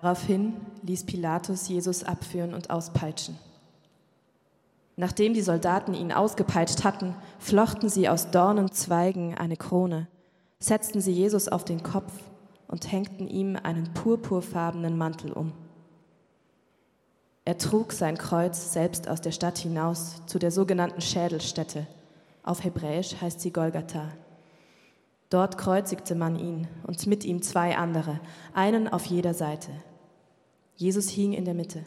Daraufhin 0.02 0.58
ließ 0.84 1.06
Pilatus 1.06 1.70
Jesus 1.70 2.04
abführen 2.04 2.54
und 2.54 2.70
auspeitschen. 2.70 3.38
Nachdem 4.98 5.34
die 5.34 5.42
Soldaten 5.42 5.94
ihn 5.94 6.12
ausgepeitscht 6.12 6.84
hatten, 6.84 7.16
flochten 7.38 7.90
sie 7.90 8.08
aus 8.08 8.32
Dornenzweigen 8.32 9.36
eine 9.36 9.58
Krone, 9.58 10.08
setzten 10.60 11.02
sie 11.02 11.12
Jesus 11.12 11.50
auf 11.50 11.66
den 11.66 11.84
Kopf 11.84 12.14
und 12.68 12.92
hängten 12.92 13.28
ihm 13.28 13.58
einen 13.62 13.94
purpurfarbenen 13.94 14.98
Mantel 14.98 15.34
um. 15.34 15.52
Er 17.44 17.58
trug 17.58 17.92
sein 17.92 18.18
Kreuz 18.18 18.74
selbst 18.74 19.08
aus 19.08 19.22
der 19.22 19.32
Stadt 19.32 19.58
hinaus 19.58 20.26
zu 20.26 20.40
der 20.40 20.50
sogenannten 20.50 21.02
Schädelstätte. 21.02 21.86
Auf 22.42 22.64
Hebräisch 22.64 23.22
heißt 23.22 23.40
sie 23.40 23.52
Golgatha. 23.52 24.10
Dort 25.30 25.58
kreuzigte 25.58 26.16
man 26.16 26.40
ihn 26.40 26.68
und 26.88 27.06
mit 27.06 27.24
ihm 27.26 27.42
zwei 27.42 27.78
andere, 27.78 28.20
einen 28.54 28.88
auf 28.88 29.06
jeder 29.06 29.34
Seite. 29.34 29.72
Jesus 30.76 31.10
hing 31.10 31.34
in 31.34 31.46
der 31.46 31.54
Mitte. 31.54 31.86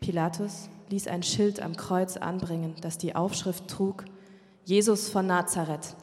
Pilatus 0.00 0.68
ließ 0.90 1.08
ein 1.08 1.22
Schild 1.22 1.60
am 1.60 1.76
Kreuz 1.76 2.16
anbringen, 2.16 2.74
das 2.80 2.98
die 2.98 3.14
Aufschrift 3.14 3.68
trug, 3.68 4.04
Jesus 4.64 5.08
von 5.08 5.26
Nazareth, 5.26 5.96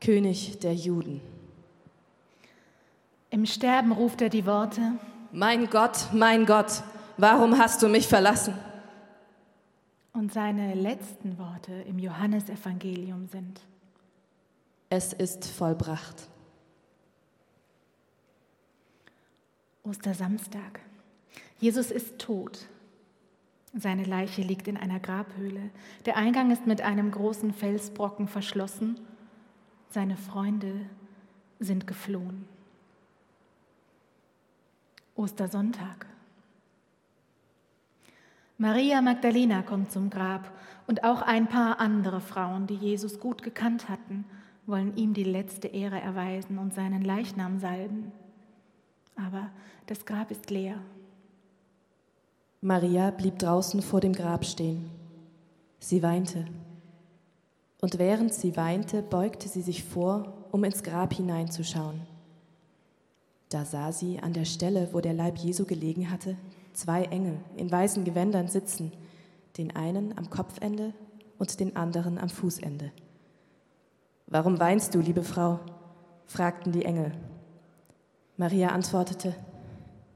König 0.00 0.58
der 0.60 0.74
Juden. 0.74 1.20
Im 3.30 3.46
Sterben 3.46 3.92
ruft 3.92 4.22
er 4.22 4.28
die 4.28 4.46
Worte, 4.46 4.80
Mein 5.32 5.68
Gott, 5.68 6.08
mein 6.12 6.46
Gott, 6.46 6.82
warum 7.16 7.58
hast 7.58 7.82
du 7.82 7.88
mich 7.88 8.06
verlassen? 8.06 8.54
Und 10.12 10.32
seine 10.32 10.74
letzten 10.74 11.38
Worte 11.38 11.72
im 11.72 11.98
Johannesevangelium 11.98 13.26
sind, 13.26 13.60
es 14.90 15.12
ist 15.12 15.44
vollbracht. 15.46 16.28
Ostersamstag. 19.82 20.80
Jesus 21.58 21.90
ist 21.90 22.18
tot. 22.18 22.66
Seine 23.74 24.04
Leiche 24.04 24.42
liegt 24.42 24.68
in 24.68 24.76
einer 24.76 25.00
Grabhöhle. 25.00 25.70
Der 26.06 26.16
Eingang 26.16 26.50
ist 26.50 26.66
mit 26.66 26.80
einem 26.80 27.10
großen 27.10 27.52
Felsbrocken 27.52 28.28
verschlossen. 28.28 29.00
Seine 29.90 30.16
Freunde 30.16 30.86
sind 31.58 31.86
geflohen. 31.86 32.46
Ostersonntag. 35.16 36.06
Maria 38.58 39.02
Magdalena 39.02 39.62
kommt 39.62 39.90
zum 39.90 40.10
Grab 40.10 40.52
und 40.86 41.02
auch 41.02 41.22
ein 41.22 41.48
paar 41.48 41.80
andere 41.80 42.20
Frauen, 42.20 42.66
die 42.66 42.76
Jesus 42.76 43.18
gut 43.18 43.42
gekannt 43.42 43.88
hatten 43.88 44.24
wollen 44.66 44.96
ihm 44.96 45.14
die 45.14 45.24
letzte 45.24 45.68
Ehre 45.68 46.00
erweisen 46.00 46.58
und 46.58 46.74
seinen 46.74 47.02
Leichnam 47.02 47.58
salben. 47.58 48.12
Aber 49.16 49.50
das 49.86 50.06
Grab 50.06 50.30
ist 50.30 50.50
leer. 50.50 50.78
Maria 52.66 53.10
blieb 53.10 53.38
draußen 53.40 53.82
vor 53.82 54.00
dem 54.00 54.14
Grab 54.14 54.46
stehen. 54.46 54.88
Sie 55.80 56.02
weinte. 56.02 56.46
Und 57.82 57.98
während 57.98 58.32
sie 58.32 58.56
weinte, 58.56 59.02
beugte 59.02 59.50
sie 59.50 59.60
sich 59.60 59.84
vor, 59.84 60.32
um 60.50 60.64
ins 60.64 60.82
Grab 60.82 61.12
hineinzuschauen. 61.12 62.00
Da 63.50 63.66
sah 63.66 63.92
sie 63.92 64.18
an 64.18 64.32
der 64.32 64.46
Stelle, 64.46 64.88
wo 64.92 65.02
der 65.02 65.12
Leib 65.12 65.36
Jesu 65.36 65.66
gelegen 65.66 66.10
hatte, 66.10 66.38
zwei 66.72 67.02
Engel 67.04 67.36
in 67.58 67.70
weißen 67.70 68.02
Gewändern 68.02 68.48
sitzen, 68.48 68.92
den 69.58 69.76
einen 69.76 70.16
am 70.16 70.30
Kopfende 70.30 70.94
und 71.36 71.60
den 71.60 71.76
anderen 71.76 72.16
am 72.16 72.30
Fußende. 72.30 72.92
Warum 74.26 74.58
weinst 74.58 74.94
du, 74.94 75.00
liebe 75.00 75.22
Frau? 75.22 75.60
fragten 76.24 76.72
die 76.72 76.86
Engel. 76.86 77.12
Maria 78.38 78.68
antwortete, 78.68 79.34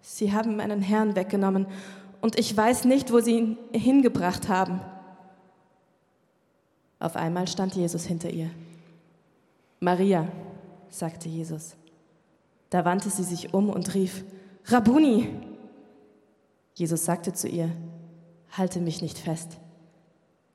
Sie 0.00 0.32
haben 0.32 0.56
meinen 0.56 0.80
Herrn 0.80 1.14
weggenommen 1.14 1.66
und 2.20 2.38
ich 2.38 2.56
weiß 2.56 2.84
nicht, 2.84 3.12
wo 3.12 3.20
Sie 3.20 3.38
ihn 3.38 3.58
hingebracht 3.72 4.48
haben. 4.48 4.80
Auf 6.98 7.16
einmal 7.16 7.46
stand 7.46 7.74
Jesus 7.74 8.04
hinter 8.04 8.30
ihr. 8.30 8.50
Maria, 9.80 10.26
sagte 10.90 11.28
Jesus. 11.28 11.76
Da 12.70 12.84
wandte 12.84 13.08
sie 13.08 13.22
sich 13.22 13.54
um 13.54 13.70
und 13.70 13.94
rief, 13.94 14.24
Rabuni! 14.66 15.28
Jesus 16.74 17.04
sagte 17.04 17.32
zu 17.32 17.48
ihr, 17.48 17.70
Halte 18.50 18.80
mich 18.80 19.02
nicht 19.02 19.18
fest. 19.18 19.58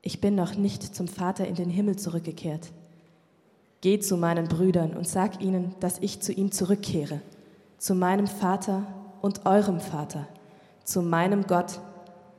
Ich 0.02 0.20
bin 0.20 0.34
noch 0.34 0.56
nicht 0.56 0.94
zum 0.94 1.08
Vater 1.08 1.46
in 1.46 1.54
den 1.54 1.70
Himmel 1.70 1.96
zurückgekehrt. 1.96 2.72
Geh 3.80 3.98
zu 4.00 4.16
meinen 4.16 4.48
Brüdern 4.48 4.94
und 4.94 5.06
sag 5.06 5.40
ihnen, 5.40 5.74
dass 5.80 5.98
ich 6.00 6.20
zu 6.20 6.32
ihm 6.32 6.50
zurückkehre, 6.52 7.20
zu 7.78 7.94
meinem 7.94 8.26
Vater 8.26 8.86
und 9.22 9.46
eurem 9.46 9.80
Vater, 9.80 10.26
zu 10.84 11.02
meinem 11.02 11.46
Gott 11.46 11.80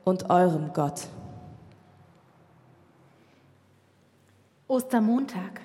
und 0.04 0.30
eurem 0.30 0.72
Gott. 0.72 1.08
Ostermontag. 4.68 5.60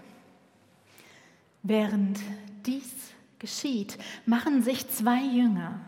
Während 1.63 2.19
dies 2.65 2.91
geschieht, 3.39 3.97
machen 4.25 4.63
sich 4.63 4.87
zwei 4.89 5.21
Jünger 5.23 5.79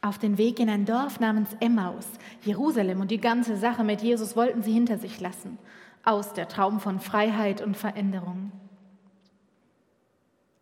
auf 0.00 0.18
den 0.18 0.38
Weg 0.38 0.60
in 0.60 0.68
ein 0.68 0.84
Dorf 0.84 1.18
namens 1.18 1.50
Emmaus. 1.58 2.06
Jerusalem 2.42 3.00
und 3.00 3.10
die 3.10 3.20
ganze 3.20 3.56
Sache 3.56 3.82
mit 3.82 4.02
Jesus 4.02 4.36
wollten 4.36 4.62
sie 4.62 4.72
hinter 4.72 4.98
sich 4.98 5.20
lassen, 5.20 5.58
aus 6.04 6.32
der 6.32 6.48
Traum 6.48 6.78
von 6.78 7.00
Freiheit 7.00 7.60
und 7.60 7.76
Veränderung. 7.76 8.52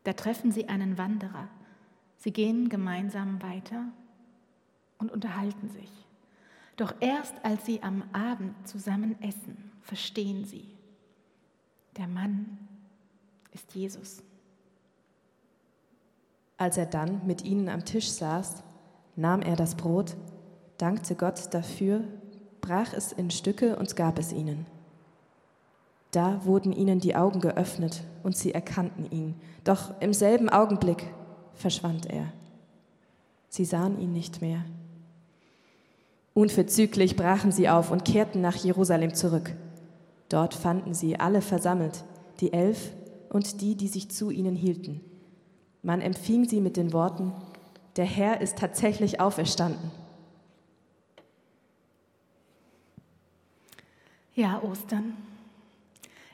Da 0.04 0.14
treffen 0.14 0.52
sie 0.52 0.68
einen 0.68 0.96
Wanderer. 0.96 1.48
Sie 2.16 2.32
gehen 2.32 2.70
gemeinsam 2.70 3.42
weiter 3.42 3.84
und 4.98 5.12
unterhalten 5.12 5.68
sich. 5.70 5.90
Doch 6.76 6.94
erst 7.00 7.34
als 7.44 7.64
sie 7.66 7.82
am 7.82 8.02
Abend 8.12 8.66
zusammen 8.66 9.20
essen, 9.22 9.70
verstehen 9.82 10.44
sie, 10.44 10.68
der 11.96 12.08
Mann 12.08 12.58
ist 13.52 13.74
Jesus. 13.74 14.22
Als 16.56 16.76
er 16.76 16.86
dann 16.86 17.24
mit 17.26 17.44
ihnen 17.44 17.68
am 17.68 17.84
Tisch 17.84 18.10
saß, 18.10 18.62
nahm 19.16 19.42
er 19.42 19.56
das 19.56 19.76
Brot, 19.76 20.16
dankte 20.78 21.14
Gott 21.14 21.52
dafür, 21.54 22.02
brach 22.60 22.92
es 22.92 23.12
in 23.12 23.30
Stücke 23.30 23.76
und 23.76 23.94
gab 23.94 24.18
es 24.18 24.32
ihnen. 24.32 24.66
Da 26.10 26.44
wurden 26.44 26.72
ihnen 26.72 27.00
die 27.00 27.16
Augen 27.16 27.40
geöffnet 27.40 28.04
und 28.22 28.36
sie 28.36 28.54
erkannten 28.54 29.10
ihn, 29.10 29.34
doch 29.64 30.00
im 30.00 30.12
selben 30.12 30.48
Augenblick 30.48 31.12
verschwand 31.54 32.06
er. 32.06 32.32
Sie 33.48 33.64
sahen 33.64 34.00
ihn 34.00 34.12
nicht 34.12 34.40
mehr. 34.40 34.64
Unverzüglich 36.34 37.14
brachen 37.14 37.52
sie 37.52 37.68
auf 37.68 37.92
und 37.92 38.04
kehrten 38.04 38.40
nach 38.40 38.56
Jerusalem 38.56 39.14
zurück. 39.14 39.54
Dort 40.28 40.52
fanden 40.54 40.92
sie 40.92 41.18
alle 41.18 41.40
versammelt, 41.40 42.02
die 42.40 42.52
Elf 42.52 42.90
und 43.30 43.60
die, 43.60 43.76
die 43.76 43.86
sich 43.86 44.10
zu 44.10 44.30
ihnen 44.30 44.56
hielten. 44.56 45.00
Man 45.82 46.00
empfing 46.00 46.48
sie 46.48 46.60
mit 46.60 46.76
den 46.76 46.92
Worten, 46.92 47.32
der 47.96 48.04
Herr 48.04 48.40
ist 48.40 48.58
tatsächlich 48.58 49.20
auferstanden. 49.20 49.92
Ja, 54.34 54.60
Ostern 54.62 55.16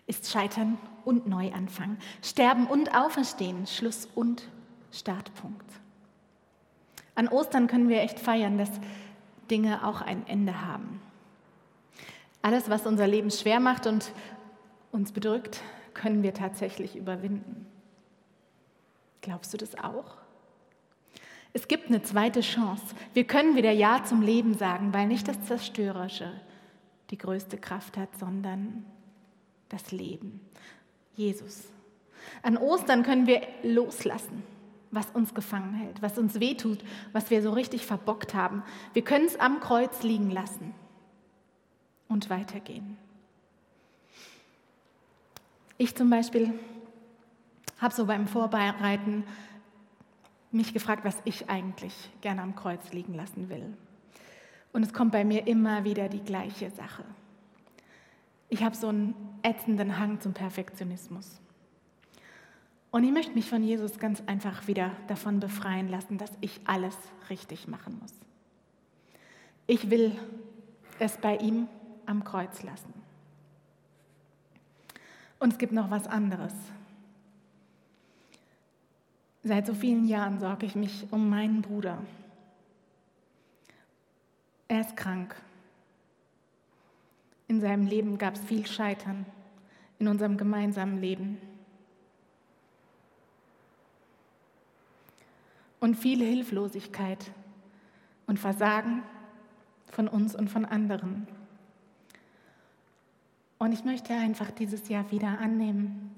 ist 0.06 0.30
Scheitern 0.30 0.78
und 1.04 1.28
Neuanfang, 1.28 1.98
Sterben 2.22 2.66
und 2.66 2.94
Auferstehen, 2.94 3.66
Schluss 3.66 4.08
und 4.14 4.48
Startpunkt. 4.90 5.66
An 7.14 7.28
Ostern 7.28 7.66
können 7.66 7.90
wir 7.90 8.00
echt 8.00 8.18
feiern, 8.18 8.56
dass 8.56 8.70
Dinge 9.50 9.86
auch 9.86 10.00
ein 10.00 10.26
Ende 10.26 10.64
haben. 10.66 11.00
Alles, 12.42 12.70
was 12.70 12.86
unser 12.86 13.06
Leben 13.06 13.30
schwer 13.30 13.60
macht 13.60 13.86
und 13.86 14.12
uns 14.92 15.12
bedrückt, 15.12 15.62
können 15.94 16.22
wir 16.22 16.32
tatsächlich 16.32 16.96
überwinden. 16.96 17.66
Glaubst 19.20 19.52
du 19.52 19.58
das 19.58 19.76
auch? 19.76 20.16
Es 21.52 21.68
gibt 21.68 21.88
eine 21.88 22.02
zweite 22.02 22.40
Chance. 22.40 22.94
Wir 23.12 23.24
können 23.24 23.56
wieder 23.56 23.72
Ja 23.72 24.04
zum 24.04 24.22
Leben 24.22 24.54
sagen, 24.54 24.94
weil 24.94 25.06
nicht 25.06 25.26
das 25.28 25.42
Zerstörerische 25.42 26.32
die 27.10 27.18
größte 27.18 27.58
Kraft 27.58 27.96
hat, 27.96 28.16
sondern 28.18 28.84
das 29.68 29.90
Leben. 29.90 30.40
Jesus. 31.16 31.64
An 32.42 32.56
Ostern 32.56 33.02
können 33.02 33.26
wir 33.26 33.42
loslassen, 33.62 34.42
was 34.90 35.11
uns 35.11 35.35
gefangen 35.35 35.74
hält, 35.74 36.03
was 36.03 36.18
uns 36.18 36.40
wehtut, 36.40 36.83
was 37.12 37.31
wir 37.31 37.42
so 37.42 37.50
richtig 37.53 37.87
verbockt 37.87 38.35
haben. 38.35 38.62
Wir 38.92 39.03
können 39.03 39.26
es 39.26 39.38
am 39.38 39.61
Kreuz 39.61 40.03
liegen 40.03 40.31
lassen 40.31 40.74
und 42.09 42.29
weitergehen. 42.29 42.96
Ich 45.79 45.94
zum 45.94 46.11
Beispiel 46.11 46.53
habe 47.79 47.94
so 47.94 48.05
beim 48.07 48.26
Vorbereiten 48.26 49.24
mich 50.50 50.74
gefragt, 50.74 51.05
was 51.05 51.16
ich 51.24 51.48
eigentlich 51.48 51.94
gerne 52.20 52.42
am 52.42 52.57
Kreuz 52.57 52.92
liegen 52.92 53.14
lassen 53.14 53.48
will. 53.48 53.76
Und 54.72 54.83
es 54.83 54.92
kommt 54.92 55.12
bei 55.12 55.24
mir 55.24 55.46
immer 55.46 55.85
wieder 55.85 56.09
die 56.09 56.22
gleiche 56.22 56.70
Sache. 56.70 57.05
Ich 58.48 58.62
habe 58.64 58.76
so 58.76 58.88
einen 58.88 59.14
ätzenden 59.42 59.98
Hang 59.98 60.20
zum 60.20 60.35
Perfektionismus. 60.35 61.40
Und 62.90 63.05
ich 63.05 63.12
möchte 63.12 63.33
mich 63.33 63.48
von 63.48 63.62
Jesus 63.62 63.98
ganz 63.98 64.22
einfach 64.26 64.66
wieder 64.66 64.90
davon 65.07 65.38
befreien 65.38 65.88
lassen, 65.88 66.18
dass 66.18 66.33
ich 66.40 66.61
alles 66.64 66.96
richtig 67.29 67.68
machen 67.68 67.98
muss. 68.00 68.12
Ich 69.66 69.90
will 69.90 70.18
es 70.98 71.16
bei 71.18 71.37
ihm 71.37 71.68
am 72.07 72.24
Kreuz 72.24 72.62
lassen. 72.64 72.92
Und 75.38 75.53
es 75.53 75.59
gibt 75.59 75.72
noch 75.72 75.90
was 75.90 76.09
anderes. 76.09 76.53
Seit 79.42 79.66
so 79.66 79.74
vielen 79.74 80.07
Jahren 80.07 80.38
sorge 80.40 80.66
ich 80.66 80.74
mich 80.74 81.07
um 81.11 81.31
meinen 81.31 81.62
Bruder. 81.62 81.98
Er 84.68 84.81
ist 84.81 84.96
krank. 84.96 85.35
In 87.48 87.61
seinem 87.61 87.87
Leben 87.87 88.18
gab 88.18 88.35
es 88.35 88.44
viel 88.44 88.66
Scheitern, 88.66 89.24
in 89.98 90.09
unserem 90.09 90.37
gemeinsamen 90.37 91.00
Leben. 91.00 91.38
Und 95.80 95.96
viele 95.96 96.24
Hilflosigkeit 96.24 97.32
und 98.26 98.38
Versagen 98.38 99.02
von 99.90 100.06
uns 100.06 100.34
und 100.34 100.48
von 100.48 100.64
anderen. 100.64 101.26
Und 103.58 103.72
ich 103.72 103.84
möchte 103.84 104.14
einfach 104.14 104.50
dieses 104.50 104.88
Jahr 104.88 105.10
wieder 105.10 105.38
annehmen, 105.38 106.14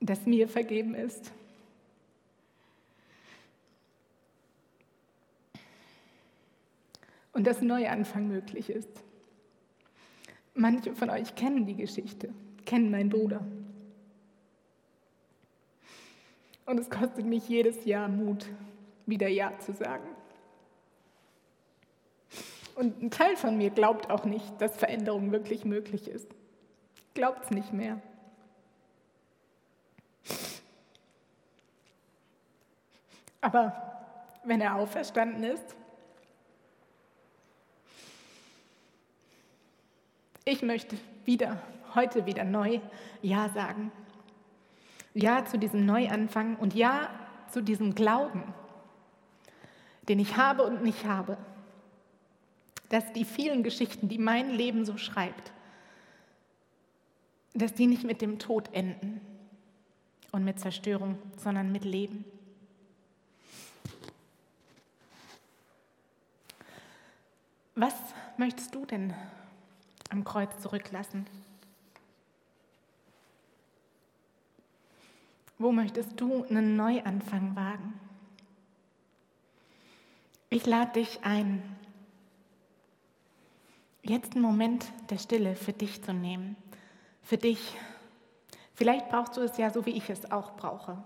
dass 0.00 0.26
mir 0.26 0.48
vergeben 0.48 0.94
ist. 0.94 1.32
Und 7.32 7.46
dass 7.46 7.62
Neuanfang 7.62 8.28
möglich 8.28 8.70
ist. 8.70 9.02
Manche 10.54 10.94
von 10.94 11.08
euch 11.08 11.34
kennen 11.34 11.64
die 11.64 11.76
Geschichte, 11.76 12.32
kennen 12.66 12.90
meinen 12.90 13.08
Bruder. 13.08 13.44
Und 16.66 16.78
es 16.78 16.88
kostet 16.90 17.26
mich 17.26 17.48
jedes 17.48 17.84
Jahr 17.84 18.08
Mut, 18.08 18.46
wieder 19.06 19.28
Ja 19.28 19.58
zu 19.58 19.72
sagen. 19.72 20.08
Und 22.74 23.02
ein 23.02 23.10
Teil 23.10 23.36
von 23.36 23.58
mir 23.58 23.70
glaubt 23.70 24.10
auch 24.10 24.24
nicht, 24.24 24.60
dass 24.60 24.76
Veränderung 24.76 25.32
wirklich 25.32 25.64
möglich 25.64 26.08
ist. 26.08 26.28
Glaubt 27.14 27.44
es 27.44 27.50
nicht 27.50 27.72
mehr. 27.72 28.00
Aber 33.40 33.76
wenn 34.44 34.60
er 34.60 34.76
auferstanden 34.76 35.44
ist, 35.44 35.76
ich 40.44 40.62
möchte 40.62 40.96
wieder, 41.24 41.60
heute 41.94 42.24
wieder 42.24 42.44
neu 42.44 42.80
Ja 43.20 43.48
sagen. 43.50 43.92
Ja 45.14 45.44
zu 45.44 45.58
diesem 45.58 45.84
Neuanfang 45.86 46.56
und 46.56 46.74
Ja 46.74 47.10
zu 47.50 47.62
diesem 47.62 47.94
Glauben. 47.94 48.42
den 50.08 50.18
ich 50.18 50.36
habe 50.36 50.64
und 50.64 50.82
nicht 50.82 51.04
habe, 51.04 51.38
dass 52.88 53.12
die 53.12 53.24
vielen 53.24 53.62
Geschichten, 53.62 54.08
die 54.08 54.18
mein 54.18 54.50
Leben 54.50 54.84
so 54.84 54.96
schreibt, 54.96 55.52
dass 57.54 57.74
die 57.74 57.86
nicht 57.86 58.04
mit 58.04 58.20
dem 58.20 58.38
Tod 58.38 58.72
enden 58.74 59.20
und 60.32 60.44
mit 60.44 60.58
Zerstörung, 60.58 61.18
sondern 61.36 61.70
mit 61.70 61.84
Leben. 61.84 62.24
Was 67.74 67.94
möchtest 68.36 68.74
du 68.74 68.84
denn 68.84 69.14
am 70.10 70.24
Kreuz 70.24 70.60
zurücklassen? 70.60 71.26
Wo 75.62 75.70
möchtest 75.70 76.20
du 76.20 76.42
einen 76.46 76.74
Neuanfang 76.74 77.54
wagen? 77.54 77.94
Ich 80.50 80.66
lade 80.66 80.94
dich 80.94 81.20
ein, 81.22 81.62
jetzt 84.02 84.32
einen 84.32 84.42
Moment 84.42 84.84
der 85.08 85.18
Stille 85.18 85.54
für 85.54 85.72
dich 85.72 86.02
zu 86.02 86.12
nehmen, 86.12 86.56
für 87.22 87.36
dich. 87.36 87.76
Vielleicht 88.74 89.08
brauchst 89.08 89.36
du 89.36 89.40
es 89.40 89.56
ja 89.56 89.70
so, 89.70 89.86
wie 89.86 89.92
ich 89.92 90.10
es 90.10 90.32
auch 90.32 90.56
brauche. 90.56 90.98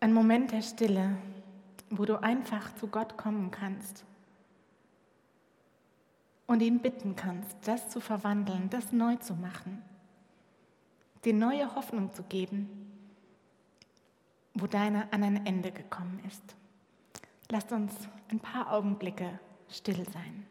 Ein 0.00 0.12
Moment 0.12 0.52
der 0.52 0.60
Stille, 0.60 1.16
wo 1.88 2.04
du 2.04 2.22
einfach 2.22 2.74
zu 2.74 2.88
Gott 2.88 3.16
kommen 3.16 3.50
kannst 3.50 4.04
und 6.46 6.60
ihn 6.60 6.80
bitten 6.80 7.16
kannst, 7.16 7.56
das 7.66 7.88
zu 7.88 8.00
verwandeln, 8.00 8.68
das 8.68 8.92
neu 8.92 9.16
zu 9.16 9.32
machen, 9.32 9.82
dir 11.24 11.34
neue 11.34 11.74
Hoffnung 11.74 12.12
zu 12.12 12.22
geben, 12.24 12.68
wo 14.54 14.66
deine 14.66 15.12
an 15.12 15.22
ein 15.22 15.46
Ende 15.46 15.72
gekommen 15.72 16.20
ist. 16.26 16.56
Lasst 17.50 17.72
uns 17.72 17.92
ein 18.30 18.40
paar 18.40 18.72
Augenblicke 18.72 19.38
still 19.68 20.08
sein. 20.10 20.46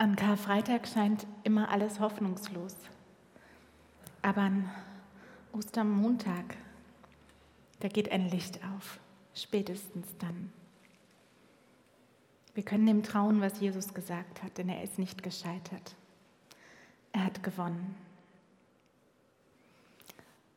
An 0.00 0.16
Karfreitag 0.16 0.88
scheint 0.88 1.26
immer 1.44 1.68
alles 1.68 2.00
hoffnungslos. 2.00 2.74
Aber 4.22 4.40
an 4.40 4.70
Ostermontag, 5.52 6.56
da 7.80 7.88
geht 7.88 8.10
ein 8.10 8.30
Licht 8.30 8.60
auf, 8.64 8.98
spätestens 9.34 10.08
dann. 10.16 10.50
Wir 12.54 12.62
können 12.62 12.86
dem 12.86 13.02
trauen, 13.02 13.42
was 13.42 13.60
Jesus 13.60 13.92
gesagt 13.92 14.42
hat, 14.42 14.56
denn 14.56 14.70
er 14.70 14.82
ist 14.82 14.98
nicht 14.98 15.22
gescheitert. 15.22 15.94
Er 17.12 17.26
hat 17.26 17.42
gewonnen. 17.42 17.94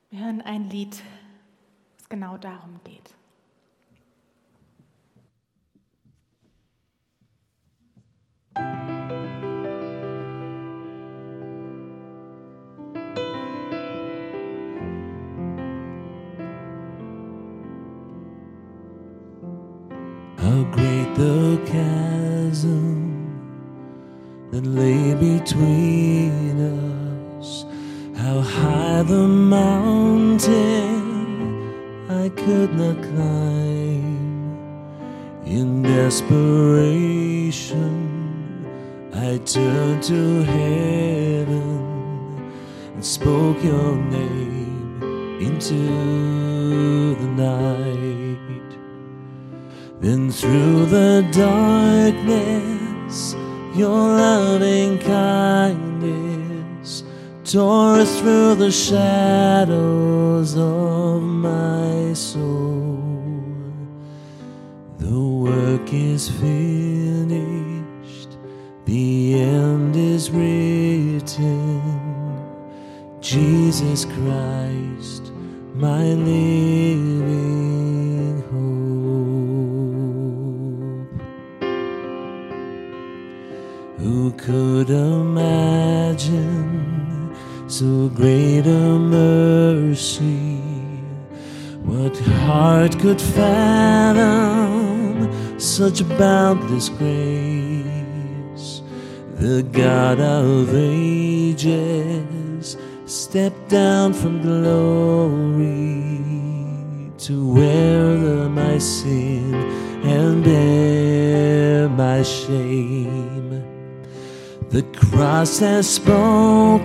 Wir 0.09 0.23
hören 0.23 0.41
ein 0.41 0.69
Lied, 0.69 1.03
das 1.97 2.07
genau 2.07 2.37
darum 2.37 2.79
geht. 2.85 3.13
Imagine 86.29 87.35
so 87.67 88.09
great 88.09 88.65
a 88.65 88.99
mercy? 88.99 90.59
What 91.83 92.17
heart 92.17 92.99
could 92.99 93.21
fathom 93.21 94.59
such 95.59 96.07
boundless 96.17 96.89
grace? 96.89 98.81
The 99.35 99.63
God 99.71 100.19
of 100.19 100.73
ages 100.75 101.87
stepped 103.05 103.69
down 103.69 104.13
from 104.13 104.41
glory 104.41 106.01
to 107.17 107.53
wear 107.53 108.17
the, 108.17 108.49
my 108.49 108.77
sin 108.77 109.53
and 110.03 110.43
bear 110.43 111.89
my 111.89 112.23
shame. 112.23 113.32
The 114.73 114.81
cross 114.81 115.59
has 115.59 115.87
spoken, 115.87 116.83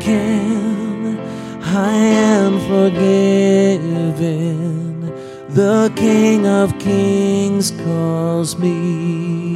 I 1.63 1.91
am 1.91 2.61
forgiven. 2.69 4.21
The 5.49 5.91
King 5.97 6.47
of 6.47 6.79
Kings 6.79 7.71
calls 7.71 8.59
me 8.59 9.55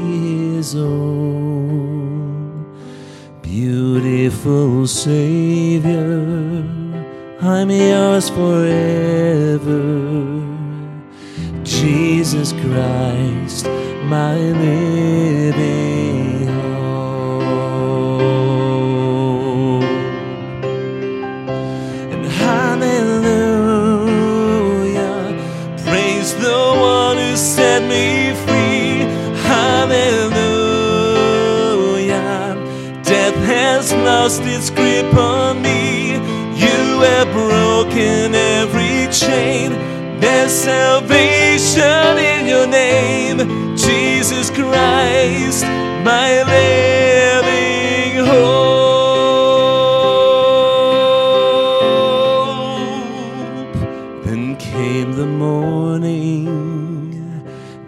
his 0.57 0.75
own. 0.75 2.65
Beautiful 3.43 4.87
Savior, 4.87 6.25
I'm 7.43 7.71
yours 7.71 8.31
forever. 8.31 9.83
Jesus 11.65 12.53
Christ, 12.53 13.67
my 14.07 14.39
living 14.39 16.12
lost 34.33 34.45
its 34.45 34.71
grip 34.71 35.15
on 35.15 35.61
me. 35.61 36.13
You 36.13 37.01
have 37.03 37.31
broken 37.33 38.35
every 38.35 39.07
chain. 39.13 39.73
There's 40.21 40.53
salvation 40.53 42.19
in 42.19 42.47
your 42.47 42.67
name, 42.67 43.77
Jesus 43.77 44.51
Christ, 44.51 45.65
my 46.05 46.43
living 46.55 48.25
hope. 48.25 49.03
Then 54.25 54.57
came 54.57 55.13
the 55.13 55.27
morning 55.27 56.47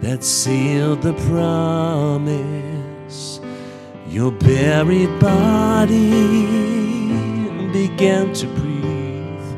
that 0.01 0.23
sealed 0.23 1.01
the 1.01 1.13
promise. 1.29 2.75
Your 4.07 4.31
buried 4.31 5.19
body 5.85 7.13
began 7.71 8.33
to 8.33 8.47
breathe. 8.47 9.49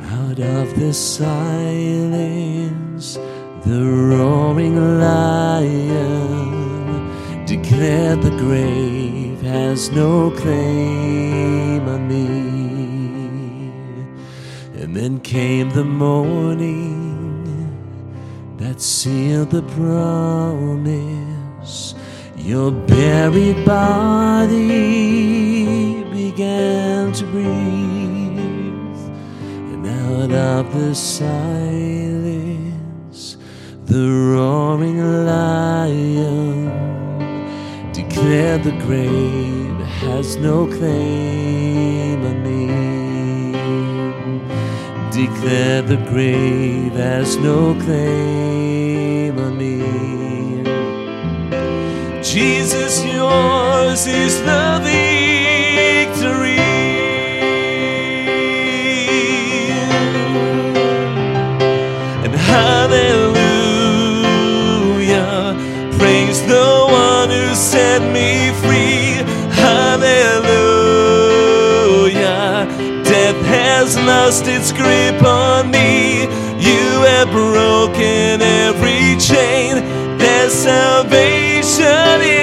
Out 0.00 0.38
of 0.38 0.74
the 0.78 0.92
silence, 0.94 1.98
the 3.64 3.82
roaring 4.10 5.00
lion 5.00 6.22
declared 7.44 8.22
the 8.22 8.30
grave 8.30 9.42
has 9.42 9.90
no 9.90 10.30
claim 10.30 11.88
on 11.88 12.06
me. 12.08 12.52
And 14.80 14.94
then 14.94 15.18
came 15.20 15.70
the 15.70 15.84
morning 15.84 17.02
that 18.58 18.80
sealed 18.80 19.50
the 19.50 19.62
promise. 19.62 21.31
Your 22.44 22.72
buried 22.72 23.64
body 23.64 24.58
began 26.10 27.12
to 27.12 27.24
breathe, 27.26 27.46
and 29.72 29.86
out 29.86 30.32
of 30.32 30.74
the 30.74 30.92
silence, 30.92 32.16
the 33.84 34.08
roaring 34.34 34.98
lion 35.24 36.66
declared 37.92 38.64
the 38.64 38.72
grave 38.86 39.78
has 40.02 40.36
no 40.36 40.66
claim 40.66 42.24
on 42.26 42.42
me. 42.42 42.66
Declared 45.12 45.86
the 45.86 45.98
grave 46.10 46.94
has 46.94 47.36
no 47.36 47.74
claim 47.84 49.38
on 49.38 49.56
me. 49.56 50.21
Jesus, 52.32 53.04
yours 53.04 54.06
is 54.06 54.40
the 54.40 54.80
victory. 54.82 56.56
And 62.24 62.34
hallelujah, 62.34 63.36
praise 65.98 66.40
the 66.46 66.86
one 66.88 67.28
who 67.28 67.54
set 67.54 68.00
me 68.14 68.50
free. 68.62 69.20
Hallelujah, 69.52 70.24
death 73.04 73.44
has 73.44 73.98
lost 73.98 74.46
its 74.46 74.72
grip 74.72 75.22
on 75.22 75.70
me. 75.70 76.22
You 76.58 77.02
have 77.04 77.30
broken 77.30 78.40
every 78.40 79.18
chain. 79.20 79.84
There's 80.16 80.54
salvation 80.54 81.21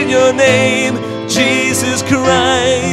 your 0.10 0.34
name, 0.34 0.96
Jesus 1.30 2.02
Christ, 2.02 2.89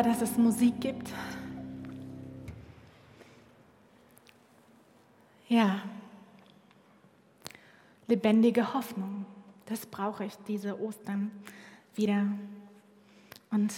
wunderbar, 0.00 0.02
dass 0.02 0.22
es 0.22 0.38
Musik 0.38 0.80
gibt? 0.80 1.12
Ja. 5.48 5.82
Lebendige 8.06 8.74
Hoffnung. 8.74 9.26
Das 9.66 9.86
brauche 9.86 10.24
ich 10.24 10.34
diese 10.48 10.80
Ostern 10.80 11.30
wieder. 11.94 12.26
Und 13.50 13.72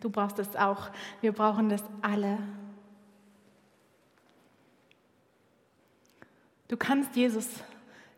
du 0.00 0.10
brauchst 0.10 0.38
es 0.38 0.54
auch. 0.56 0.90
Wir 1.20 1.32
brauchen 1.32 1.68
das 1.68 1.82
alle. 2.00 2.38
Du 6.68 6.76
kannst 6.76 7.16
Jesus 7.16 7.48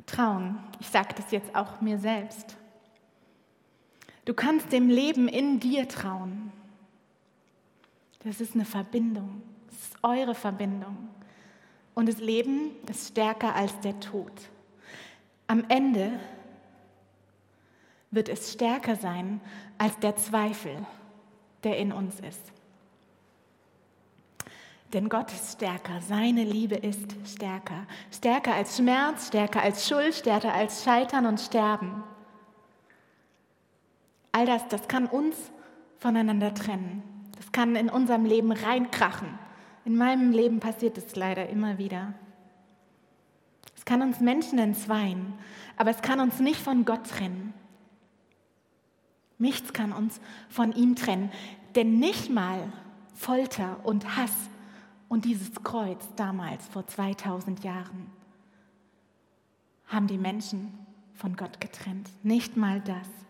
trauen. 0.07 0.59
Ich 0.81 0.89
sage 0.89 1.15
das 1.17 1.31
jetzt 1.31 1.55
auch 1.55 1.81
mir 1.81 1.99
selbst. 1.99 2.57
Du 4.25 4.35
kannst 4.35 4.73
dem 4.73 4.89
Leben 4.89 5.29
in 5.29 5.61
dir 5.61 5.89
trauen. 5.89 6.53
Das 8.25 8.41
ist 8.41 8.55
eine 8.55 8.65
Verbindung. 8.65 9.43
Das 9.69 9.77
ist 9.77 9.97
eure 10.03 10.35
Verbindung. 10.35 11.09
Und 11.95 12.09
das 12.09 12.19
Leben 12.19 12.71
ist 12.89 13.09
stärker 13.09 13.55
als 13.55 13.79
der 13.81 14.01
Tod. 14.01 14.33
Am 15.47 15.65
Ende 15.69 16.19
wird 18.11 18.29
es 18.29 18.53
stärker 18.53 18.97
sein 18.97 19.41
als 19.77 19.99
der 19.99 20.17
Zweifel, 20.17 20.87
der 21.63 21.77
in 21.77 21.93
uns 21.93 22.19
ist. 22.21 22.53
Denn 24.93 25.09
Gott 25.09 25.33
ist 25.33 25.55
stärker, 25.55 26.01
seine 26.01 26.45
Liebe 26.45 26.77
ist 26.77 27.17
stärker. 27.27 27.87
Stärker 28.13 28.55
als 28.55 28.77
Schmerz, 28.77 29.27
stärker 29.27 29.61
als 29.61 29.89
Schuld, 29.89 30.15
stärker 30.15 30.55
als 30.55 30.85
Scheitern 30.85 31.27
und 31.27 31.41
Sterben. 31.41 32.05
All 34.31 34.47
das, 34.47 34.67
das 34.69 34.87
kann 34.89 35.07
uns 35.07 35.37
voneinander 35.99 36.55
trennen. 36.55 37.14
Das 37.45 37.53
kann 37.53 37.77
in 37.77 37.91
unserem 37.91 38.25
Leben 38.25 38.53
reinkrachen. 38.53 39.29
In 39.85 39.97
meinem 39.97 40.33
Leben 40.33 40.61
passiert 40.61 40.97
es 40.97 41.15
leider 41.15 41.49
immer 41.51 41.77
wieder. 41.77 42.15
Es 43.77 43.85
kann 43.85 44.01
uns 44.01 44.21
Menschen 44.21 44.59
entzweien, 44.59 45.35
aber 45.77 45.91
es 45.91 46.01
kann 46.01 46.21
uns 46.21 46.41
nicht 46.41 46.59
von 46.59 46.87
Gott 46.87 47.07
trennen. 47.07 47.53
Nichts 49.37 49.75
kann 49.75 49.93
uns 49.93 50.23
von 50.49 50.73
ihm 50.73 50.97
trennen, 50.97 51.31
denn 51.75 51.99
nicht 51.99 52.31
mal 52.31 52.73
Folter 53.15 53.85
und 53.85 54.17
Hass 54.17 54.49
und 55.11 55.27
dieses 55.27 55.63
Kreuz 55.63 56.03
damals 56.17 56.67
vor 56.69 56.87
2000 56.87 57.63
Jahren 57.63 58.11
haben 59.87 60.07
die 60.07 60.19
Menschen 60.19 60.73
von 61.15 61.37
Gott 61.37 61.61
getrennt. 61.61 62.09
Nicht 62.23 62.57
mal 62.57 62.81
das. 62.81 63.24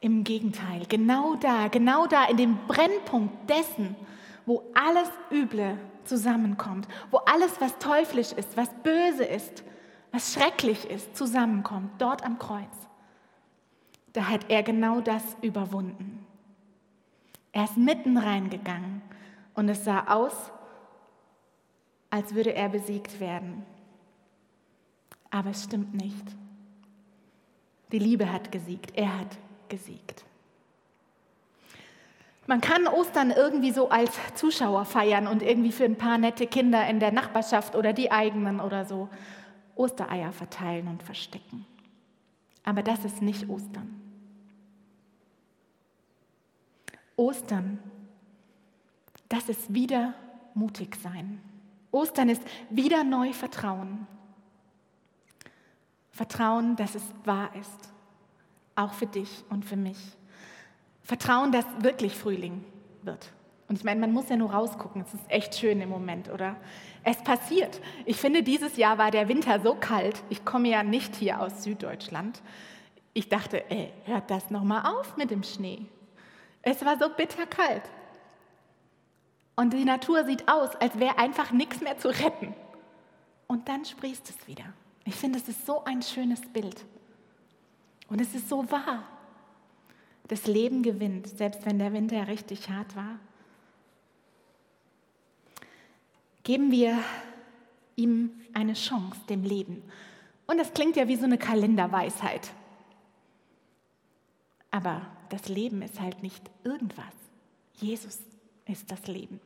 Im 0.00 0.22
Gegenteil, 0.22 0.82
genau 0.88 1.34
da, 1.34 1.68
genau 1.68 2.06
da, 2.06 2.26
in 2.26 2.36
dem 2.36 2.58
Brennpunkt 2.68 3.50
dessen, 3.50 3.96
wo 4.46 4.62
alles 4.74 5.10
Üble 5.30 5.76
zusammenkommt, 6.04 6.86
wo 7.10 7.18
alles, 7.18 7.60
was 7.60 7.76
teuflisch 7.78 8.32
ist, 8.32 8.56
was 8.56 8.70
böse 8.82 9.24
ist, 9.24 9.64
was 10.12 10.32
schrecklich 10.32 10.88
ist, 10.88 11.16
zusammenkommt, 11.16 11.90
dort 11.98 12.24
am 12.24 12.38
Kreuz. 12.38 12.64
Da 14.12 14.28
hat 14.28 14.48
er 14.48 14.62
genau 14.62 15.00
das 15.00 15.22
überwunden. 15.42 16.24
Er 17.52 17.64
ist 17.64 17.76
mitten 17.76 18.16
reingegangen 18.16 19.02
und 19.54 19.68
es 19.68 19.84
sah 19.84 20.06
aus, 20.06 20.52
als 22.10 22.34
würde 22.34 22.54
er 22.54 22.68
besiegt 22.68 23.20
werden. 23.20 23.64
Aber 25.30 25.50
es 25.50 25.64
stimmt 25.64 25.94
nicht. 25.94 26.24
Die 27.92 27.98
Liebe 27.98 28.32
hat 28.32 28.52
gesiegt, 28.52 28.92
er 28.96 29.18
hat 29.18 29.38
gesiegt. 29.68 30.24
Man 32.46 32.62
kann 32.62 32.86
Ostern 32.86 33.30
irgendwie 33.30 33.72
so 33.72 33.90
als 33.90 34.18
Zuschauer 34.34 34.86
feiern 34.86 35.26
und 35.26 35.42
irgendwie 35.42 35.70
für 35.70 35.84
ein 35.84 35.98
paar 35.98 36.16
nette 36.16 36.46
Kinder 36.46 36.88
in 36.88 36.98
der 36.98 37.12
Nachbarschaft 37.12 37.76
oder 37.76 37.92
die 37.92 38.10
eigenen 38.10 38.60
oder 38.60 38.86
so 38.86 39.10
Ostereier 39.76 40.32
verteilen 40.32 40.88
und 40.88 41.02
verstecken. 41.02 41.66
Aber 42.64 42.82
das 42.82 43.04
ist 43.04 43.20
nicht 43.20 43.48
Ostern. 43.50 44.00
Ostern, 47.16 47.78
das 49.28 49.48
ist 49.48 49.74
wieder 49.74 50.14
mutig 50.54 50.96
sein. 50.96 51.40
Ostern 51.90 52.28
ist 52.28 52.42
wieder 52.70 53.04
neu 53.04 53.32
Vertrauen. 53.32 54.06
Vertrauen, 56.12 56.76
dass 56.76 56.94
es 56.94 57.04
wahr 57.24 57.50
ist, 57.54 57.92
auch 58.78 58.92
für 58.92 59.06
dich 59.06 59.44
und 59.50 59.64
für 59.64 59.76
mich. 59.76 59.98
Vertrauen, 61.02 61.52
dass 61.52 61.64
wirklich 61.80 62.14
Frühling 62.14 62.64
wird. 63.02 63.32
Und 63.68 63.76
ich 63.76 63.84
meine, 63.84 64.00
man 64.00 64.12
muss 64.12 64.28
ja 64.30 64.36
nur 64.36 64.52
rausgucken, 64.52 65.02
es 65.02 65.12
ist 65.12 65.24
echt 65.28 65.54
schön 65.54 65.80
im 65.80 65.90
Moment, 65.90 66.30
oder? 66.30 66.56
Es 67.02 67.22
passiert. 67.22 67.80
Ich 68.06 68.16
finde, 68.16 68.42
dieses 68.42 68.76
Jahr 68.76 68.96
war 68.96 69.10
der 69.10 69.28
Winter 69.28 69.60
so 69.60 69.74
kalt. 69.74 70.22
Ich 70.30 70.44
komme 70.44 70.68
ja 70.68 70.82
nicht 70.82 71.16
hier 71.16 71.40
aus 71.40 71.64
Süddeutschland. 71.64 72.40
Ich 73.12 73.28
dachte, 73.28 73.70
ey, 73.70 73.92
hört 74.04 74.30
das 74.30 74.50
nochmal 74.50 74.86
auf 74.86 75.16
mit 75.16 75.30
dem 75.30 75.42
Schnee. 75.42 75.86
Es 76.62 76.84
war 76.84 76.98
so 76.98 77.10
bitterkalt. 77.10 77.82
Und 79.54 79.72
die 79.72 79.84
Natur 79.84 80.24
sieht 80.24 80.48
aus, 80.48 80.74
als 80.76 80.98
wäre 80.98 81.18
einfach 81.18 81.50
nichts 81.50 81.80
mehr 81.80 81.98
zu 81.98 82.08
retten. 82.08 82.54
Und 83.48 83.68
dann 83.68 83.84
sprießt 83.84 84.30
es 84.30 84.46
wieder. 84.46 84.64
Ich 85.04 85.14
finde, 85.14 85.38
es 85.38 85.48
ist 85.48 85.66
so 85.66 85.84
ein 85.84 86.00
schönes 86.00 86.40
Bild. 86.52 86.84
Und 88.08 88.20
es 88.20 88.34
ist 88.34 88.48
so 88.48 88.70
wahr. 88.70 89.04
Das 90.28 90.46
Leben 90.46 90.82
gewinnt, 90.82 91.26
selbst 91.26 91.64
wenn 91.64 91.78
der 91.78 91.92
Winter 91.92 92.28
richtig 92.28 92.68
hart 92.68 92.94
war. 92.96 93.18
Geben 96.42 96.70
wir 96.70 96.98
ihm 97.96 98.30
eine 98.54 98.74
Chance, 98.74 99.20
dem 99.28 99.42
Leben. 99.42 99.82
Und 100.46 100.58
das 100.58 100.72
klingt 100.72 100.96
ja 100.96 101.08
wie 101.08 101.16
so 101.16 101.24
eine 101.24 101.38
Kalenderweisheit. 101.38 102.50
Aber 104.70 105.02
das 105.28 105.48
Leben 105.48 105.82
ist 105.82 106.00
halt 106.00 106.22
nicht 106.22 106.42
irgendwas. 106.64 107.04
Jesus 107.76 108.18
ist 108.66 108.90
das 108.90 109.06
Leben. 109.06 109.40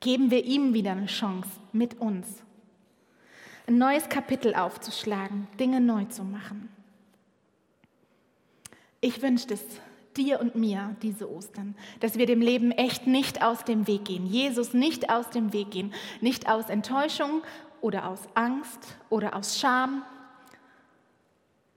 Geben 0.00 0.30
wir 0.30 0.44
ihm 0.44 0.74
wieder 0.74 0.92
eine 0.92 1.06
Chance 1.06 1.48
mit 1.72 2.00
uns. 2.00 2.42
Ein 3.66 3.78
neues 3.78 4.08
Kapitel 4.08 4.54
aufzuschlagen, 4.54 5.48
Dinge 5.58 5.80
neu 5.80 6.04
zu 6.04 6.24
machen. 6.24 6.68
Ich 9.00 9.22
wünsche 9.22 9.54
es 9.54 9.62
dir 10.16 10.40
und 10.40 10.56
mir 10.56 10.96
diese 11.02 11.30
Ostern, 11.30 11.76
dass 12.00 12.18
wir 12.18 12.26
dem 12.26 12.40
Leben 12.40 12.72
echt 12.72 13.06
nicht 13.06 13.42
aus 13.42 13.64
dem 13.64 13.86
Weg 13.86 14.04
gehen, 14.06 14.26
Jesus 14.26 14.74
nicht 14.74 15.10
aus 15.10 15.30
dem 15.30 15.52
Weg 15.52 15.70
gehen, 15.70 15.92
nicht 16.20 16.48
aus 16.48 16.68
Enttäuschung 16.68 17.42
oder 17.80 18.08
aus 18.08 18.20
Angst 18.34 18.96
oder 19.08 19.36
aus 19.36 19.60
Scham 19.60 20.02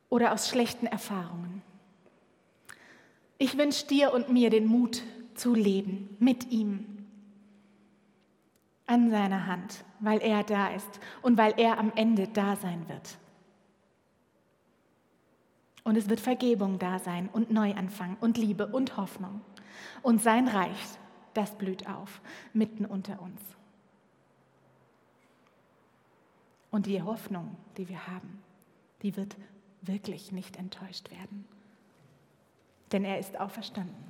oder 0.10 0.34
aus 0.34 0.50
schlechten 0.50 0.88
Erfahrungen. 0.88 1.62
Ich 3.38 3.58
wünsche 3.58 3.88
dir 3.88 4.14
und 4.14 4.30
mir 4.30 4.50
den 4.50 4.66
Mut 4.66 5.04
zu 5.36 5.54
leben 5.54 6.16
mit 6.20 6.52
ihm 6.52 6.86
an 8.88 9.10
seiner 9.10 9.48
Hand, 9.48 9.86
weil 10.00 10.22
er 10.22 10.44
da 10.44 10.70
ist 10.70 11.00
und 11.22 11.38
weil 11.38 11.54
er 11.58 11.78
am 11.78 11.92
Ende 11.96 12.28
da 12.28 12.56
sein 12.56 12.88
wird. 12.88 13.18
Und 15.84 15.98
es 15.98 16.10
wird 16.10 16.20
Vergebung 16.20 16.80
da 16.80 17.00
sein 17.00 17.30
und 17.34 17.52
Neuanfang 17.52 18.18
und 18.22 18.38
Liebe 18.38 18.68
und 18.68 18.98
Hoffnung. 18.98 19.42
Und 20.02 20.22
sein 20.22 20.48
Reich, 20.48 20.98
das 21.34 21.58
blüht 21.58 21.88
auf 21.88 22.22
mitten 22.54 22.86
unter 22.86 23.22
uns. 23.22 23.42
Und 26.70 26.86
die 26.86 27.02
Hoffnung, 27.02 27.58
die 27.78 27.90
wir 27.90 28.08
haben, 28.08 28.42
die 29.02 29.16
wird 29.18 29.36
wirklich 29.82 30.32
nicht 30.32 30.58
enttäuscht 30.58 31.10
werden 31.12 31.46
denn 32.92 33.06
er 33.06 33.20
ist 33.20 33.40
auferstanden. 33.40 34.06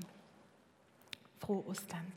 Frohe 1.39 1.65
Ostern. 1.67 2.11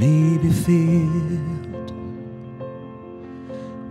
May 0.00 0.38
be 0.38 0.50
filled 0.50 1.92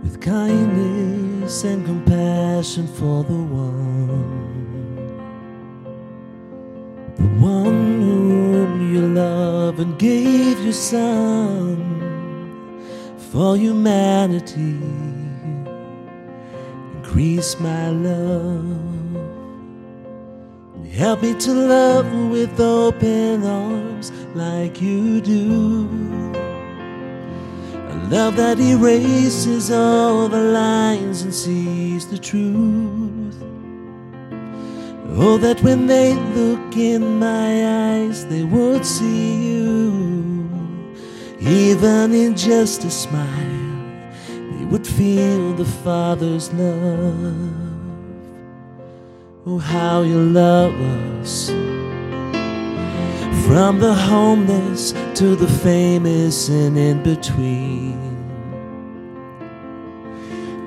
with 0.02 0.20
kindness 0.20 1.62
and 1.62 1.86
compassion 1.86 2.88
for 2.88 3.22
the 3.22 3.32
one, 3.32 4.96
the 7.16 7.28
one 7.38 8.00
whom 8.02 8.92
you 8.92 9.02
love 9.06 9.78
and 9.78 9.96
gave 10.00 10.58
your 10.64 10.72
son 10.72 11.76
for 13.30 13.56
humanity. 13.56 14.80
Increase 16.96 17.60
my 17.60 17.90
love. 17.90 19.09
Help 20.92 21.22
me 21.22 21.34
to 21.34 21.52
love 21.52 22.12
with 22.30 22.58
open 22.58 23.44
arms 23.44 24.10
like 24.34 24.82
you 24.82 25.20
do. 25.20 25.88
A 27.74 27.96
love 28.10 28.36
that 28.36 28.58
erases 28.58 29.70
all 29.70 30.28
the 30.28 30.42
lines 30.52 31.22
and 31.22 31.32
sees 31.32 32.08
the 32.08 32.18
truth. 32.18 33.36
Oh, 35.16 35.38
that 35.38 35.62
when 35.62 35.86
they 35.86 36.14
look 36.34 36.76
in 36.76 37.18
my 37.18 38.00
eyes, 38.00 38.26
they 38.26 38.42
would 38.42 38.84
see 38.84 39.52
you. 39.52 40.48
Even 41.40 42.12
in 42.12 42.36
just 42.36 42.84
a 42.84 42.90
smile, 42.90 43.26
they 44.28 44.64
would 44.66 44.86
feel 44.86 45.54
the 45.54 45.64
Father's 45.64 46.52
love. 46.52 47.59
Oh, 49.52 49.58
how 49.58 50.02
you 50.02 50.16
love 50.16 50.72
us. 51.18 51.48
From 53.46 53.80
the 53.80 53.92
homeless 53.92 54.92
to 55.14 55.34
the 55.34 55.48
famous 55.48 56.48
and 56.48 56.78
in 56.78 57.02
between. 57.02 57.98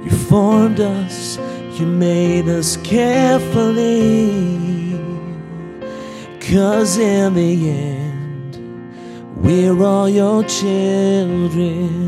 You 0.03 0.11
formed 0.11 0.81
us, 0.81 1.37
you 1.79 1.85
made 1.85 2.49
us 2.49 2.75
carefully. 2.75 4.19
Cause 6.41 6.97
in 6.97 7.35
the 7.35 7.69
end, 7.69 8.57
We're 9.37 9.81
all 9.81 10.09
your 10.09 10.43
children. 10.43 12.03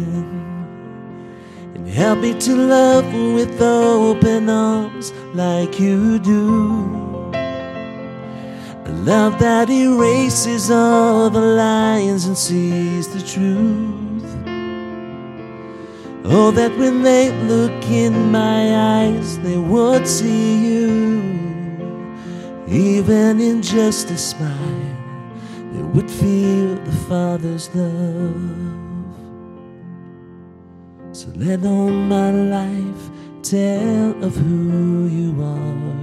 Help 1.95 2.19
me 2.19 2.33
to 2.33 2.53
love 2.53 3.05
with 3.13 3.61
open 3.61 4.49
arms 4.49 5.13
like 5.33 5.79
you 5.79 6.19
do. 6.19 7.31
A 7.33 8.91
love 8.91 9.39
that 9.39 9.69
erases 9.69 10.69
all 10.69 11.29
the 11.29 11.39
lines 11.39 12.25
and 12.25 12.37
sees 12.37 13.07
the 13.07 13.21
truth. 13.21 14.29
Oh, 16.25 16.51
that 16.51 16.77
when 16.77 17.01
they 17.01 17.31
look 17.43 17.85
in 17.85 18.29
my 18.29 19.05
eyes, 19.05 19.39
they 19.39 19.57
would 19.57 20.05
see 20.05 20.67
you. 20.67 21.21
Even 22.67 23.39
in 23.39 23.61
just 23.61 24.11
a 24.11 24.17
smile, 24.17 24.97
they 25.71 25.81
would 25.81 26.11
feel 26.11 26.75
the 26.75 26.97
Father's 27.07 27.73
love. 27.73 28.74
Let 31.37 31.65
all 31.65 31.89
my 31.89 32.31
life 32.31 33.09
tell 33.43 34.23
of 34.23 34.33
who 34.37 35.07
you 35.07 35.43
are 35.43 35.95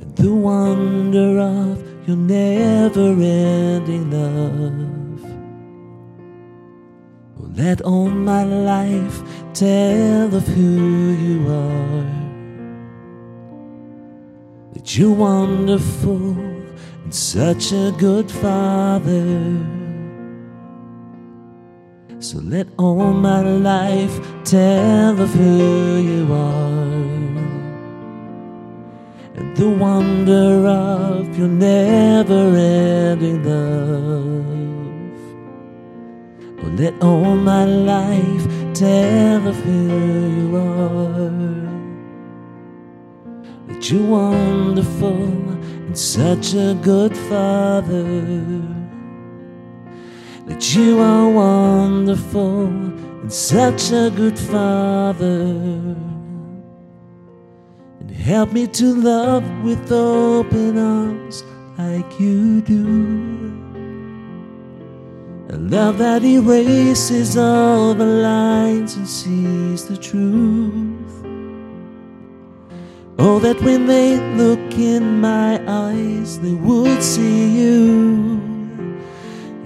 and 0.00 0.14
the 0.14 0.32
wonder 0.32 1.40
of 1.40 1.82
your 2.06 2.16
never 2.16 3.08
ending 3.20 4.12
love. 4.12 5.24
Oh, 7.40 7.50
let 7.56 7.80
all 7.82 8.08
my 8.08 8.44
life 8.44 9.20
tell 9.52 10.32
of 10.32 10.46
who 10.46 11.10
you 11.10 11.48
are. 11.48 12.06
That 14.74 14.96
you're 14.96 15.12
wonderful 15.12 16.38
and 17.02 17.12
such 17.12 17.72
a 17.72 17.92
good 17.98 18.30
father. 18.30 19.79
So 22.22 22.38
let 22.38 22.66
all 22.78 23.14
my 23.14 23.40
life 23.40 24.20
tell 24.44 25.18
of 25.18 25.30
who 25.30 25.96
you 26.02 26.30
are 26.30 26.82
and 29.36 29.56
the 29.56 29.70
wonder 29.70 30.66
of 30.66 31.38
your 31.38 31.48
never 31.48 32.54
ending 32.54 33.42
love. 33.42 34.44
Oh, 36.62 36.68
let 36.76 36.92
all 37.02 37.36
my 37.36 37.64
life 37.64 38.46
tell 38.74 39.48
of 39.48 39.56
who 39.56 39.80
you 40.36 40.56
are. 40.56 41.30
That 43.68 43.90
you're 43.90 44.06
wonderful 44.06 45.24
and 45.86 45.96
such 45.96 46.52
a 46.52 46.78
good 46.82 47.16
father 47.16 48.79
that 50.50 50.74
you 50.74 50.98
are 50.98 51.28
wonderful 51.28 52.66
and 52.66 53.32
such 53.32 53.92
a 53.92 54.10
good 54.10 54.36
father. 54.36 55.46
And 58.00 58.10
help 58.10 58.52
me 58.52 58.66
to 58.66 58.86
love 58.92 59.44
with 59.62 59.92
open 59.92 60.76
arms 60.76 61.44
like 61.78 62.18
you 62.18 62.62
do. 62.62 62.84
A 65.50 65.56
love 65.56 65.98
that 65.98 66.24
erases 66.24 67.36
all 67.36 67.94
the 67.94 68.04
lines 68.04 68.96
and 68.96 69.06
sees 69.06 69.84
the 69.86 69.96
truth. 69.96 71.14
Oh, 73.20 73.38
that 73.38 73.60
when 73.62 73.86
they 73.86 74.16
look 74.34 74.74
in 74.74 75.20
my 75.20 75.62
eyes, 75.68 76.40
they 76.40 76.54
would 76.54 77.02
see 77.04 77.56
you. 77.60 78.49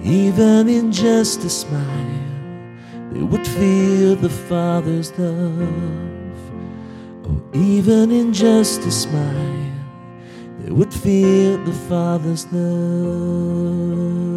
Even 0.05 0.69
in 0.69 0.91
just 0.91 1.43
a 1.43 1.49
smile, 1.49 2.21
they 3.11 3.23
would 3.23 3.47
feel 3.47 4.15
the 4.15 4.29
Father's 4.29 5.11
love. 5.17 6.37
Oh, 7.25 7.41
even 7.53 8.11
in 8.11 8.31
just 8.31 8.81
a 8.81 8.91
smile, 8.91 9.71
they 10.59 10.71
would 10.71 10.93
feel 10.93 11.57
the 11.63 11.73
Father's 11.89 12.45
love. 12.51 14.34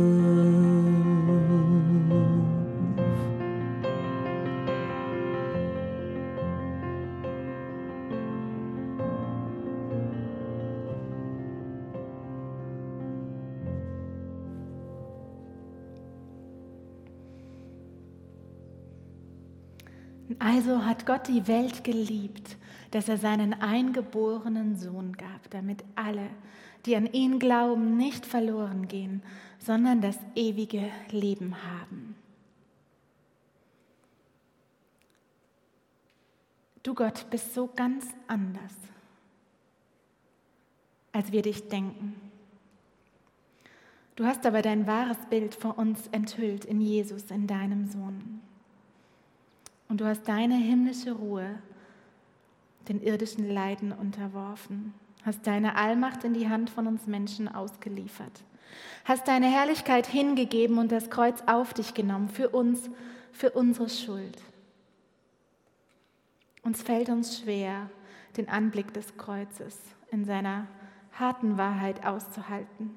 Also 20.38 20.84
hat 20.84 21.06
Gott 21.06 21.26
die 21.28 21.48
Welt 21.48 21.82
geliebt, 21.82 22.56
dass 22.90 23.08
er 23.08 23.18
seinen 23.18 23.54
eingeborenen 23.54 24.76
Sohn 24.76 25.12
gab, 25.14 25.50
damit 25.50 25.84
alle, 25.94 26.30
die 26.86 26.96
an 26.96 27.06
ihn 27.12 27.38
glauben, 27.38 27.96
nicht 27.96 28.24
verloren 28.24 28.88
gehen, 28.88 29.22
sondern 29.58 30.00
das 30.00 30.18
ewige 30.34 30.90
Leben 31.10 31.54
haben. 31.64 32.14
Du 36.82 36.94
Gott 36.94 37.26
bist 37.30 37.52
so 37.52 37.68
ganz 37.74 38.06
anders, 38.28 38.72
als 41.12 41.32
wir 41.32 41.42
dich 41.42 41.68
denken. 41.68 42.14
Du 44.16 44.24
hast 44.24 44.46
aber 44.46 44.62
dein 44.62 44.86
wahres 44.86 45.18
Bild 45.28 45.54
vor 45.54 45.78
uns 45.78 46.06
enthüllt 46.08 46.64
in 46.64 46.80
Jesus, 46.80 47.30
in 47.30 47.46
deinem 47.46 47.86
Sohn. 47.86 48.37
Und 49.88 50.00
du 50.00 50.06
hast 50.06 50.28
deine 50.28 50.56
himmlische 50.56 51.12
Ruhe 51.12 51.58
den 52.88 53.02
irdischen 53.02 53.48
Leiden 53.48 53.92
unterworfen, 53.92 54.94
hast 55.24 55.46
deine 55.46 55.76
Allmacht 55.76 56.24
in 56.24 56.34
die 56.34 56.48
Hand 56.48 56.70
von 56.70 56.86
uns 56.86 57.06
Menschen 57.06 57.48
ausgeliefert, 57.48 58.44
hast 59.04 59.28
deine 59.28 59.46
Herrlichkeit 59.46 60.06
hingegeben 60.06 60.78
und 60.78 60.92
das 60.92 61.10
Kreuz 61.10 61.42
auf 61.46 61.74
dich 61.74 61.94
genommen 61.94 62.28
für 62.28 62.50
uns, 62.50 62.90
für 63.32 63.50
unsere 63.50 63.88
Schuld. 63.88 64.42
Uns 66.62 66.82
fällt 66.82 67.08
uns 67.08 67.40
schwer, 67.40 67.90
den 68.36 68.48
Anblick 68.48 68.92
des 68.92 69.16
Kreuzes 69.16 69.78
in 70.10 70.24
seiner 70.24 70.66
harten 71.12 71.56
Wahrheit 71.56 72.04
auszuhalten. 72.06 72.96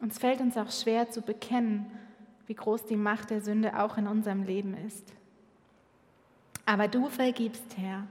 Uns 0.00 0.18
fällt 0.18 0.40
uns 0.40 0.56
auch 0.56 0.70
schwer 0.70 1.10
zu 1.10 1.22
bekennen, 1.22 1.90
wie 2.46 2.54
groß 2.54 2.86
die 2.86 2.96
Macht 2.96 3.30
der 3.30 3.40
Sünde 3.40 3.78
auch 3.80 3.96
in 3.96 4.06
unserem 4.06 4.42
Leben 4.42 4.74
ist. 4.86 5.12
Aber 6.66 6.88
du 6.88 7.08
vergibst, 7.08 7.76
Herr, 7.76 8.06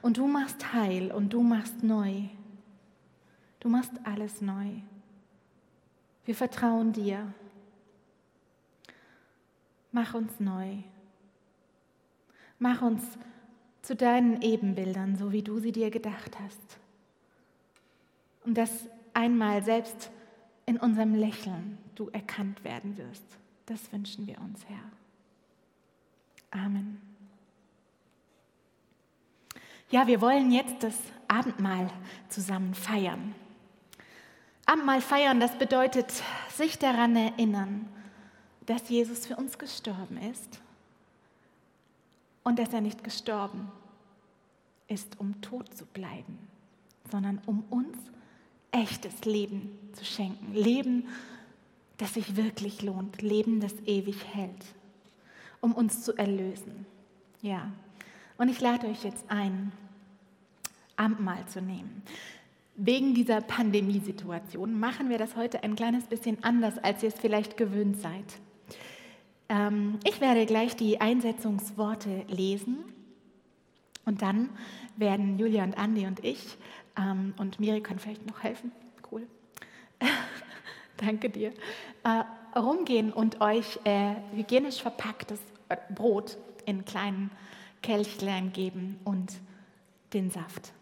und 0.00 0.16
du 0.16 0.26
machst 0.26 0.72
heil 0.72 1.12
und 1.12 1.32
du 1.32 1.42
machst 1.42 1.82
neu. 1.82 2.22
Du 3.60 3.68
machst 3.68 3.92
alles 4.04 4.40
neu. 4.40 4.80
Wir 6.24 6.34
vertrauen 6.34 6.92
dir. 6.92 7.32
Mach 9.92 10.14
uns 10.14 10.40
neu. 10.40 10.76
Mach 12.58 12.82
uns 12.82 13.02
zu 13.82 13.96
deinen 13.96 14.42
Ebenbildern, 14.42 15.16
so 15.16 15.32
wie 15.32 15.42
du 15.42 15.58
sie 15.58 15.72
dir 15.72 15.90
gedacht 15.90 16.38
hast. 16.40 16.78
Und 18.44 18.56
dass 18.56 18.88
einmal 19.14 19.62
selbst 19.62 20.10
in 20.66 20.76
unserem 20.76 21.14
Lächeln 21.14 21.78
du 21.94 22.08
erkannt 22.10 22.64
werden 22.64 22.96
wirst. 22.98 23.24
Das 23.66 23.92
wünschen 23.92 24.26
wir 24.26 24.38
uns, 24.40 24.64
Herr. 24.66 24.90
Amen. 26.50 27.07
Ja, 29.90 30.06
wir 30.06 30.20
wollen 30.20 30.50
jetzt 30.50 30.82
das 30.82 30.94
Abendmahl 31.28 31.90
zusammen 32.28 32.74
feiern. 32.74 33.34
Abendmahl 34.66 35.00
feiern, 35.00 35.40
das 35.40 35.56
bedeutet 35.56 36.12
sich 36.54 36.78
daran 36.78 37.16
erinnern, 37.16 37.88
dass 38.66 38.90
Jesus 38.90 39.26
für 39.26 39.36
uns 39.36 39.56
gestorben 39.58 40.18
ist 40.18 40.60
und 42.44 42.58
dass 42.58 42.74
er 42.74 42.82
nicht 42.82 43.02
gestorben 43.02 43.72
ist, 44.88 45.18
um 45.18 45.40
tot 45.40 45.74
zu 45.74 45.86
bleiben, 45.86 46.38
sondern 47.10 47.40
um 47.46 47.64
uns 47.70 47.96
echtes 48.72 49.24
Leben 49.24 49.78
zu 49.94 50.04
schenken. 50.04 50.52
Leben, 50.52 51.08
das 51.96 52.12
sich 52.12 52.36
wirklich 52.36 52.82
lohnt, 52.82 53.22
Leben, 53.22 53.60
das 53.60 53.72
ewig 53.86 54.22
hält, 54.34 54.66
um 55.62 55.72
uns 55.72 56.02
zu 56.02 56.14
erlösen. 56.18 56.84
Ja, 57.40 57.72
und 58.38 58.48
ich 58.48 58.60
lade 58.60 58.86
euch 58.86 59.04
jetzt 59.04 59.24
ein, 59.28 59.72
Abendmahl 60.96 61.46
zu 61.46 61.60
nehmen. 61.60 62.02
Wegen 62.74 63.14
dieser 63.14 63.40
Pandemiesituation 63.40 64.78
machen 64.78 65.10
wir 65.10 65.18
das 65.18 65.36
heute 65.36 65.62
ein 65.62 65.76
kleines 65.76 66.06
bisschen 66.06 66.42
anders, 66.42 66.78
als 66.78 67.02
ihr 67.02 67.08
es 67.08 67.18
vielleicht 67.18 67.56
gewöhnt 67.56 68.00
seid. 68.00 68.24
Ähm, 69.48 69.98
ich 70.04 70.20
werde 70.20 70.46
gleich 70.46 70.76
die 70.76 71.00
Einsetzungsworte 71.00 72.24
lesen 72.28 72.78
und 74.04 74.22
dann 74.22 74.50
werden 74.96 75.38
Julia 75.38 75.64
und 75.64 75.76
Andi 75.76 76.06
und 76.06 76.24
ich, 76.24 76.56
ähm, 76.96 77.34
und 77.38 77.58
Miri 77.58 77.80
kann 77.80 77.98
vielleicht 77.98 78.26
noch 78.26 78.42
helfen, 78.42 78.72
cool, 79.10 79.26
danke 80.98 81.30
dir, 81.30 81.52
äh, 82.04 82.58
rumgehen 82.58 83.12
und 83.12 83.40
euch 83.40 83.78
äh, 83.84 84.14
hygienisch 84.34 84.82
verpacktes 84.82 85.40
Brot 85.94 86.36
in 86.66 86.84
kleinen 86.84 87.30
Kelchlein 87.82 88.52
geben 88.52 88.98
und 89.04 89.32
den 90.12 90.30
Saft. 90.30 90.72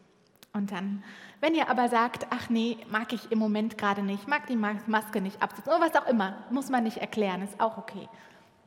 Und 0.52 0.72
dann, 0.72 1.04
wenn 1.40 1.54
ihr 1.54 1.68
aber 1.68 1.88
sagt, 1.88 2.26
ach 2.30 2.48
nee, 2.48 2.78
mag 2.90 3.12
ich 3.12 3.30
im 3.30 3.38
Moment 3.38 3.76
gerade 3.76 4.02
nicht, 4.02 4.26
mag 4.26 4.46
die 4.46 4.56
Maske 4.56 5.20
nicht 5.20 5.42
absetzen 5.42 5.70
oder 5.72 5.86
was 5.86 5.94
auch 5.94 6.06
immer, 6.06 6.44
muss 6.50 6.70
man 6.70 6.84
nicht 6.84 6.96
erklären, 6.96 7.42
ist 7.42 7.60
auch 7.60 7.76
okay, 7.76 8.08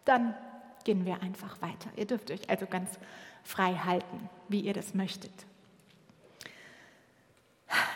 dann 0.05 0.35
gehen 0.83 1.05
wir 1.05 1.21
einfach 1.21 1.61
weiter. 1.61 1.89
Ihr 1.95 2.05
dürft 2.05 2.29
euch 2.31 2.49
also 2.49 2.67
ganz 2.67 2.89
frei 3.43 3.73
halten, 3.73 4.29
wie 4.47 4.61
ihr 4.61 4.73
das 4.73 4.93
möchtet. 4.93 5.31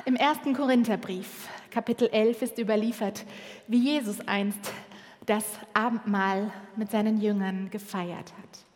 Im 0.06 0.16
ersten 0.16 0.54
Korintherbrief, 0.54 1.48
Kapitel 1.72 2.08
11, 2.10 2.42
ist 2.42 2.60
überliefert, 2.60 3.26
wie 3.68 3.80
Jesus 3.80 4.20
einst 4.28 4.72
das 5.26 5.46
Abendmahl 5.74 6.52
mit 6.76 6.92
seinen 6.92 7.22
Jüngern 7.22 7.70
gefeiert 7.70 8.34
hat. 8.34 8.73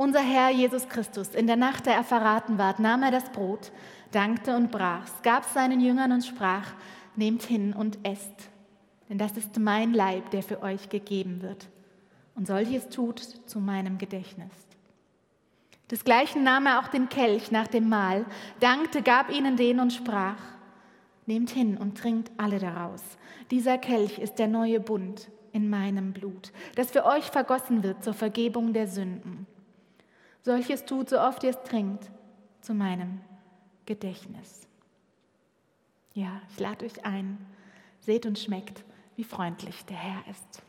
Unser 0.00 0.20
Herr 0.20 0.50
Jesus 0.50 0.88
Christus, 0.88 1.34
in 1.34 1.48
der 1.48 1.56
Nacht, 1.56 1.88
da 1.88 1.90
er 1.90 2.04
verraten 2.04 2.56
ward, 2.56 2.78
nahm 2.78 3.02
er 3.02 3.10
das 3.10 3.30
Brot, 3.30 3.72
dankte 4.12 4.54
und 4.54 4.70
brach's, 4.70 5.12
gab 5.24 5.42
seinen 5.42 5.80
Jüngern 5.80 6.12
und 6.12 6.24
sprach, 6.24 6.72
nehmt 7.16 7.42
hin 7.42 7.72
und 7.72 7.98
esst, 8.04 8.48
denn 9.08 9.18
das 9.18 9.36
ist 9.36 9.58
mein 9.58 9.92
Leib, 9.92 10.30
der 10.30 10.44
für 10.44 10.62
euch 10.62 10.88
gegeben 10.88 11.42
wird. 11.42 11.66
Und 12.36 12.46
solches 12.46 12.88
tut 12.90 13.18
zu 13.18 13.58
meinem 13.58 13.98
Gedächtnis. 13.98 14.52
Desgleichen 15.90 16.44
nahm 16.44 16.66
er 16.66 16.78
auch 16.78 16.86
den 16.86 17.08
Kelch 17.08 17.50
nach 17.50 17.66
dem 17.66 17.88
Mahl, 17.88 18.24
dankte, 18.60 19.02
gab 19.02 19.32
ihnen 19.32 19.56
den 19.56 19.80
und 19.80 19.92
sprach, 19.92 20.38
nehmt 21.26 21.50
hin 21.50 21.76
und 21.76 21.98
trinkt 21.98 22.30
alle 22.36 22.60
daraus. 22.60 23.02
Dieser 23.50 23.78
Kelch 23.78 24.20
ist 24.20 24.36
der 24.36 24.46
neue 24.46 24.78
Bund 24.78 25.28
in 25.50 25.68
meinem 25.68 26.12
Blut, 26.12 26.52
das 26.76 26.92
für 26.92 27.04
euch 27.04 27.24
vergossen 27.24 27.82
wird 27.82 28.04
zur 28.04 28.14
Vergebung 28.14 28.72
der 28.72 28.86
Sünden. 28.86 29.48
Solches 30.42 30.84
tut, 30.84 31.10
so 31.10 31.20
oft 31.20 31.42
ihr 31.42 31.50
es 31.50 31.62
trinkt, 31.62 32.10
zu 32.60 32.74
meinem 32.74 33.20
Gedächtnis. 33.86 34.66
Ja, 36.14 36.40
ich 36.50 36.58
lade 36.58 36.84
euch 36.84 37.04
ein, 37.04 37.38
seht 38.00 38.26
und 38.26 38.38
schmeckt, 38.38 38.84
wie 39.16 39.24
freundlich 39.24 39.84
der 39.84 39.96
Herr 39.96 40.30
ist. 40.30 40.62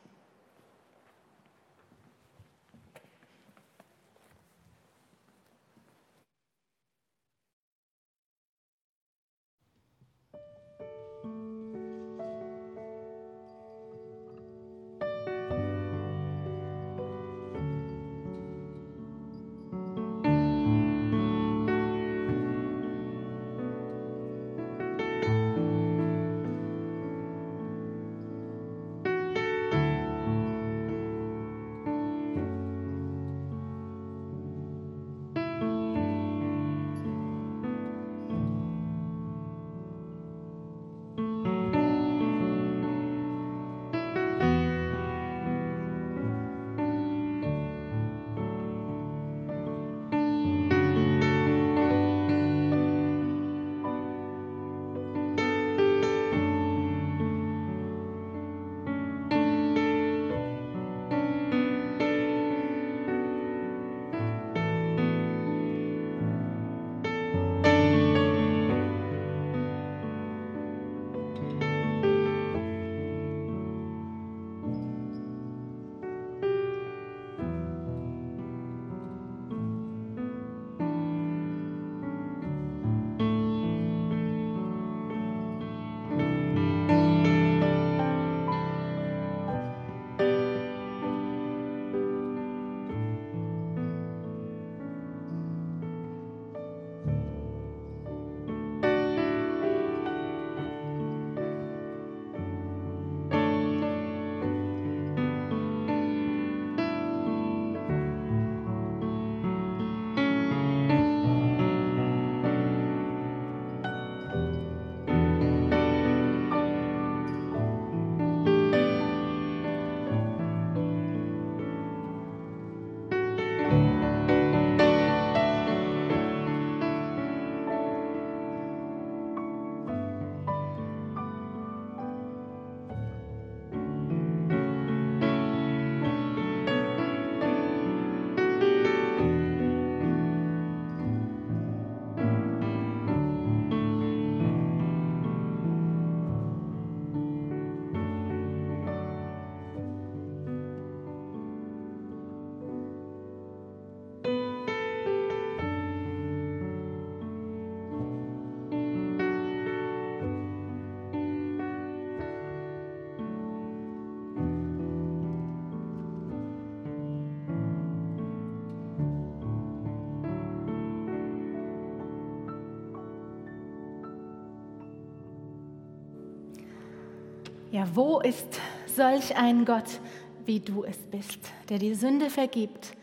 Ja, 177.80 177.88
wo 177.96 178.20
ist 178.20 178.60
solch 178.88 179.38
ein 179.38 179.64
Gott, 179.64 180.02
wie 180.46 180.60
du 180.60 180.84
es 180.84 180.98
bist, 180.98 181.40
der 181.70 181.80
die 181.80 181.96
Sünde 181.96 182.30
vergibt 182.30 182.94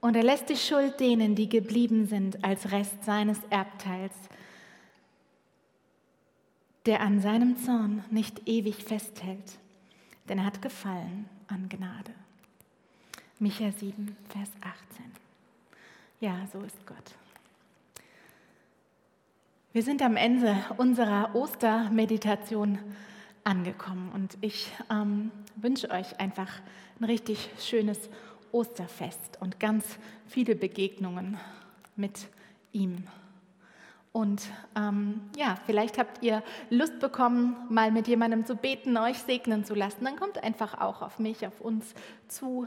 und 0.00 0.16
er 0.16 0.24
lässt 0.24 0.48
die 0.48 0.56
Schuld 0.56 0.98
denen, 0.98 1.36
die 1.36 1.48
geblieben 1.48 2.06
sind, 2.08 2.44
als 2.44 2.72
Rest 2.72 3.04
seines 3.04 3.38
Erbteils, 3.50 4.16
der 6.86 7.02
an 7.02 7.20
seinem 7.20 7.56
Zorn 7.56 8.04
nicht 8.10 8.48
ewig 8.48 8.82
festhält, 8.82 9.60
denn 10.28 10.38
er 10.38 10.46
hat 10.46 10.60
gefallen 10.60 11.28
an 11.46 11.68
Gnade. 11.68 12.10
Micha 13.38 13.70
7, 13.70 14.16
Vers 14.30 14.50
18. 14.60 15.04
Ja, 16.18 16.48
so 16.52 16.62
ist 16.62 16.84
Gott. 16.84 17.14
Wir 19.72 19.84
sind 19.84 20.02
am 20.02 20.16
Ende 20.16 20.56
unserer 20.78 21.32
Ostermeditation 21.36 22.80
angekommen. 23.46 24.10
Und 24.12 24.36
ich 24.40 24.70
ähm, 24.90 25.30
wünsche 25.56 25.90
euch 25.90 26.18
einfach 26.20 26.50
ein 27.00 27.04
richtig 27.04 27.48
schönes 27.58 28.10
Osterfest 28.52 29.38
und 29.40 29.60
ganz 29.60 29.98
viele 30.26 30.54
Begegnungen 30.54 31.38
mit 31.94 32.28
ihm. 32.72 33.04
Und 34.12 34.42
ähm, 34.74 35.20
ja, 35.36 35.58
vielleicht 35.66 35.98
habt 35.98 36.22
ihr 36.22 36.42
Lust 36.70 37.00
bekommen, 37.00 37.54
mal 37.68 37.90
mit 37.90 38.08
jemandem 38.08 38.46
zu 38.46 38.56
beten, 38.56 38.96
euch 38.96 39.18
segnen 39.18 39.64
zu 39.64 39.74
lassen. 39.74 40.04
Dann 40.04 40.16
kommt 40.16 40.42
einfach 40.42 40.80
auch 40.80 41.02
auf 41.02 41.18
mich, 41.18 41.46
auf 41.46 41.60
uns 41.60 41.94
zu. 42.26 42.66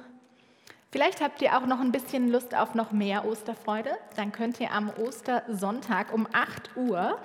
Vielleicht 0.92 1.22
habt 1.22 1.42
ihr 1.42 1.58
auch 1.58 1.66
noch 1.66 1.80
ein 1.80 1.92
bisschen 1.92 2.32
Lust 2.32 2.56
auf 2.56 2.76
noch 2.76 2.92
mehr 2.92 3.26
Osterfreude. 3.26 3.92
Dann 4.16 4.32
könnt 4.32 4.60
ihr 4.60 4.72
am 4.72 4.90
Ostersonntag 4.90 6.14
um 6.14 6.28
8 6.32 6.76
Uhr, 6.76 7.20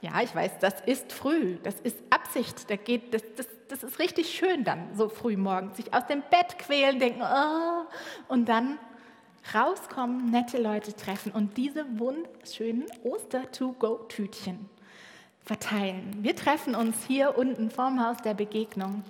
ja, 0.00 0.22
ich 0.22 0.34
weiß, 0.34 0.58
das 0.60 0.80
ist 0.86 1.12
früh, 1.12 1.56
das 1.62 1.78
ist 1.80 1.96
Absicht, 2.10 2.70
da 2.70 2.76
geht, 2.76 3.12
das, 3.12 3.22
das, 3.36 3.46
das 3.68 3.82
ist 3.82 3.98
richtig 3.98 4.30
schön 4.30 4.64
dann, 4.64 4.94
so 4.96 5.08
früh 5.08 5.36
morgens, 5.36 5.76
sich 5.76 5.92
aus 5.92 6.06
dem 6.06 6.22
Bett 6.30 6.58
quälen, 6.58 6.98
denken, 6.98 7.22
oh, 7.22 7.84
und 8.28 8.48
dann 8.48 8.78
rauskommen, 9.54 10.30
nette 10.30 10.60
Leute 10.60 10.94
treffen 10.94 11.32
und 11.32 11.56
diese 11.56 11.84
wunderschönen 11.98 12.86
Oster-to-go-Tütchen 13.04 14.68
verteilen. 15.42 16.18
Wir 16.20 16.36
treffen 16.36 16.74
uns 16.74 16.96
hier 17.06 17.36
unten 17.36 17.70
vorm 17.70 18.04
Haus 18.04 18.18
der 18.18 18.34
Begegnung, 18.34 19.02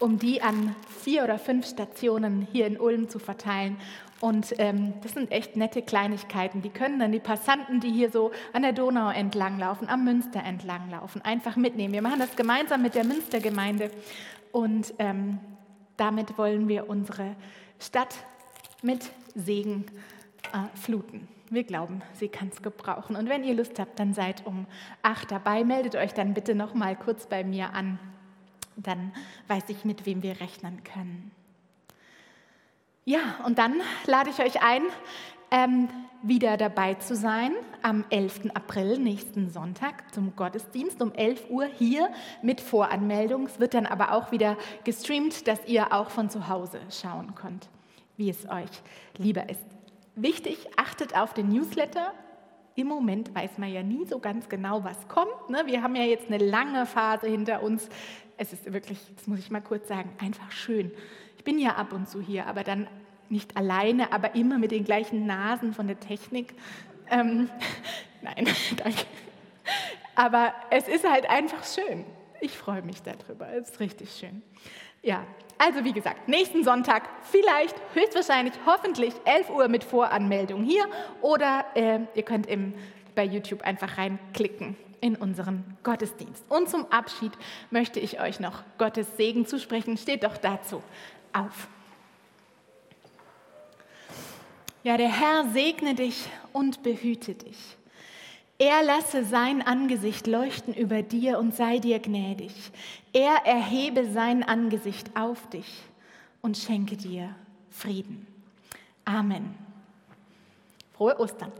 um 0.00 0.18
die 0.18 0.42
an 0.42 0.74
vier 1.02 1.24
oder 1.24 1.38
fünf 1.38 1.66
Stationen 1.66 2.48
hier 2.50 2.66
in 2.66 2.80
Ulm 2.80 3.08
zu 3.08 3.18
verteilen. 3.18 3.76
Und 4.20 4.54
ähm, 4.58 4.94
das 5.02 5.12
sind 5.12 5.32
echt 5.32 5.56
nette 5.56 5.82
Kleinigkeiten. 5.82 6.62
Die 6.62 6.70
können 6.70 6.98
dann 6.98 7.12
die 7.12 7.20
Passanten, 7.20 7.80
die 7.80 7.90
hier 7.90 8.10
so 8.10 8.30
an 8.52 8.62
der 8.62 8.72
Donau 8.72 9.10
entlanglaufen, 9.10 9.88
am 9.88 10.04
Münster 10.04 10.42
entlanglaufen, 10.42 11.22
einfach 11.22 11.56
mitnehmen. 11.56 11.92
Wir 11.92 12.02
machen 12.02 12.20
das 12.20 12.34
gemeinsam 12.36 12.82
mit 12.82 12.94
der 12.94 13.04
Münstergemeinde 13.04 13.90
und 14.52 14.94
ähm, 14.98 15.40
damit 15.96 16.38
wollen 16.38 16.68
wir 16.68 16.88
unsere 16.88 17.36
Stadt 17.80 18.14
mit 18.82 19.10
Segen 19.34 19.84
äh, 20.52 20.76
fluten. 20.78 21.28
Wir 21.50 21.64
glauben, 21.64 22.02
sie 22.14 22.28
kann 22.28 22.48
es 22.48 22.62
gebrauchen. 22.62 23.16
Und 23.16 23.28
wenn 23.28 23.44
ihr 23.44 23.54
Lust 23.54 23.78
habt, 23.78 23.98
dann 23.98 24.14
seid 24.14 24.46
um 24.46 24.66
acht 25.02 25.30
dabei. 25.30 25.64
Meldet 25.64 25.94
euch 25.94 26.14
dann 26.14 26.34
bitte 26.34 26.54
noch 26.54 26.74
mal 26.74 26.96
kurz 26.96 27.26
bei 27.26 27.44
mir 27.44 27.74
an. 27.74 27.98
Dann 28.76 29.12
weiß 29.48 29.64
ich, 29.68 29.84
mit 29.84 30.06
wem 30.06 30.22
wir 30.22 30.40
rechnen 30.40 30.82
können. 30.82 31.30
Ja, 33.04 33.20
und 33.44 33.58
dann 33.58 33.80
lade 34.06 34.30
ich 34.30 34.38
euch 34.40 34.62
ein, 34.62 34.82
ähm, 35.50 35.88
wieder 36.22 36.56
dabei 36.56 36.94
zu 36.94 37.14
sein 37.14 37.52
am 37.82 38.04
11. 38.08 38.50
April, 38.54 38.98
nächsten 38.98 39.50
Sonntag, 39.50 40.14
zum 40.14 40.34
Gottesdienst 40.36 41.02
um 41.02 41.12
11 41.12 41.50
Uhr 41.50 41.66
hier 41.66 42.08
mit 42.42 42.60
Voranmeldung. 42.60 43.46
Es 43.46 43.60
wird 43.60 43.74
dann 43.74 43.86
aber 43.86 44.12
auch 44.12 44.32
wieder 44.32 44.56
gestreamt, 44.84 45.46
dass 45.46 45.66
ihr 45.66 45.92
auch 45.92 46.10
von 46.10 46.30
zu 46.30 46.48
Hause 46.48 46.80
schauen 46.90 47.34
könnt 47.34 47.68
wie 48.16 48.30
es 48.30 48.48
euch 48.48 48.70
lieber 49.18 49.48
ist. 49.48 49.64
Wichtig, 50.14 50.66
achtet 50.76 51.16
auf 51.16 51.34
den 51.34 51.48
Newsletter. 51.48 52.12
Im 52.76 52.88
Moment 52.88 53.34
weiß 53.34 53.58
man 53.58 53.72
ja 53.72 53.82
nie 53.82 54.04
so 54.06 54.18
ganz 54.18 54.48
genau, 54.48 54.84
was 54.84 55.08
kommt. 55.08 55.50
Ne? 55.50 55.62
Wir 55.66 55.82
haben 55.82 55.96
ja 55.96 56.04
jetzt 56.04 56.28
eine 56.28 56.38
lange 56.38 56.86
Phase 56.86 57.28
hinter 57.28 57.62
uns. 57.62 57.88
Es 58.36 58.52
ist 58.52 58.72
wirklich, 58.72 58.98
das 59.14 59.26
muss 59.26 59.38
ich 59.38 59.50
mal 59.50 59.60
kurz 59.60 59.88
sagen, 59.88 60.10
einfach 60.18 60.50
schön. 60.50 60.90
Ich 61.44 61.52
bin 61.52 61.58
ja 61.58 61.74
ab 61.74 61.92
und 61.92 62.08
zu 62.08 62.22
hier, 62.22 62.46
aber 62.46 62.64
dann 62.64 62.86
nicht 63.28 63.54
alleine, 63.54 64.14
aber 64.14 64.34
immer 64.34 64.56
mit 64.56 64.70
den 64.70 64.82
gleichen 64.82 65.26
Nasen 65.26 65.74
von 65.74 65.86
der 65.86 66.00
Technik. 66.00 66.54
Ähm, 67.10 67.50
nein, 68.22 68.48
danke. 68.78 69.04
Aber 70.14 70.54
es 70.70 70.88
ist 70.88 71.06
halt 71.06 71.28
einfach 71.28 71.62
schön. 71.66 72.06
Ich 72.40 72.56
freue 72.56 72.80
mich 72.80 73.02
darüber. 73.02 73.46
Es 73.52 73.68
ist 73.68 73.80
richtig 73.80 74.10
schön. 74.18 74.40
Ja, 75.02 75.22
also 75.58 75.84
wie 75.84 75.92
gesagt, 75.92 76.28
nächsten 76.28 76.64
Sonntag 76.64 77.10
vielleicht, 77.24 77.76
höchstwahrscheinlich, 77.92 78.54
hoffentlich 78.64 79.12
11 79.26 79.50
Uhr 79.50 79.68
mit 79.68 79.84
Voranmeldung 79.84 80.64
hier 80.64 80.86
oder 81.20 81.66
äh, 81.74 81.98
ihr 82.14 82.22
könnt 82.22 82.46
im, 82.46 82.72
bei 83.14 83.24
YouTube 83.24 83.60
einfach 83.64 83.98
reinklicken 83.98 84.78
in 85.02 85.16
unseren 85.16 85.76
Gottesdienst. 85.82 86.50
Und 86.50 86.70
zum 86.70 86.90
Abschied 86.90 87.32
möchte 87.70 88.00
ich 88.00 88.22
euch 88.22 88.40
noch 88.40 88.62
Gottes 88.78 89.18
Segen 89.18 89.44
zusprechen. 89.44 89.98
Steht 89.98 90.24
doch 90.24 90.38
dazu 90.38 90.82
auf. 91.34 91.68
Ja, 94.82 94.96
der 94.96 95.08
Herr 95.08 95.50
segne 95.52 95.94
dich 95.94 96.28
und 96.52 96.82
behüte 96.82 97.34
dich. 97.34 97.76
Er 98.58 98.82
lasse 98.84 99.24
sein 99.24 99.66
Angesicht 99.66 100.26
leuchten 100.26 100.74
über 100.74 101.02
dir 101.02 101.38
und 101.38 101.54
sei 101.54 101.78
dir 101.78 101.98
gnädig. 101.98 102.52
Er 103.12 103.44
erhebe 103.44 104.10
sein 104.10 104.42
Angesicht 104.42 105.16
auf 105.16 105.48
dich 105.50 105.82
und 106.40 106.56
schenke 106.56 106.96
dir 106.96 107.34
Frieden. 107.70 108.26
Amen. 109.04 109.54
Frohe 110.92 111.18
Ostern. 111.18 111.52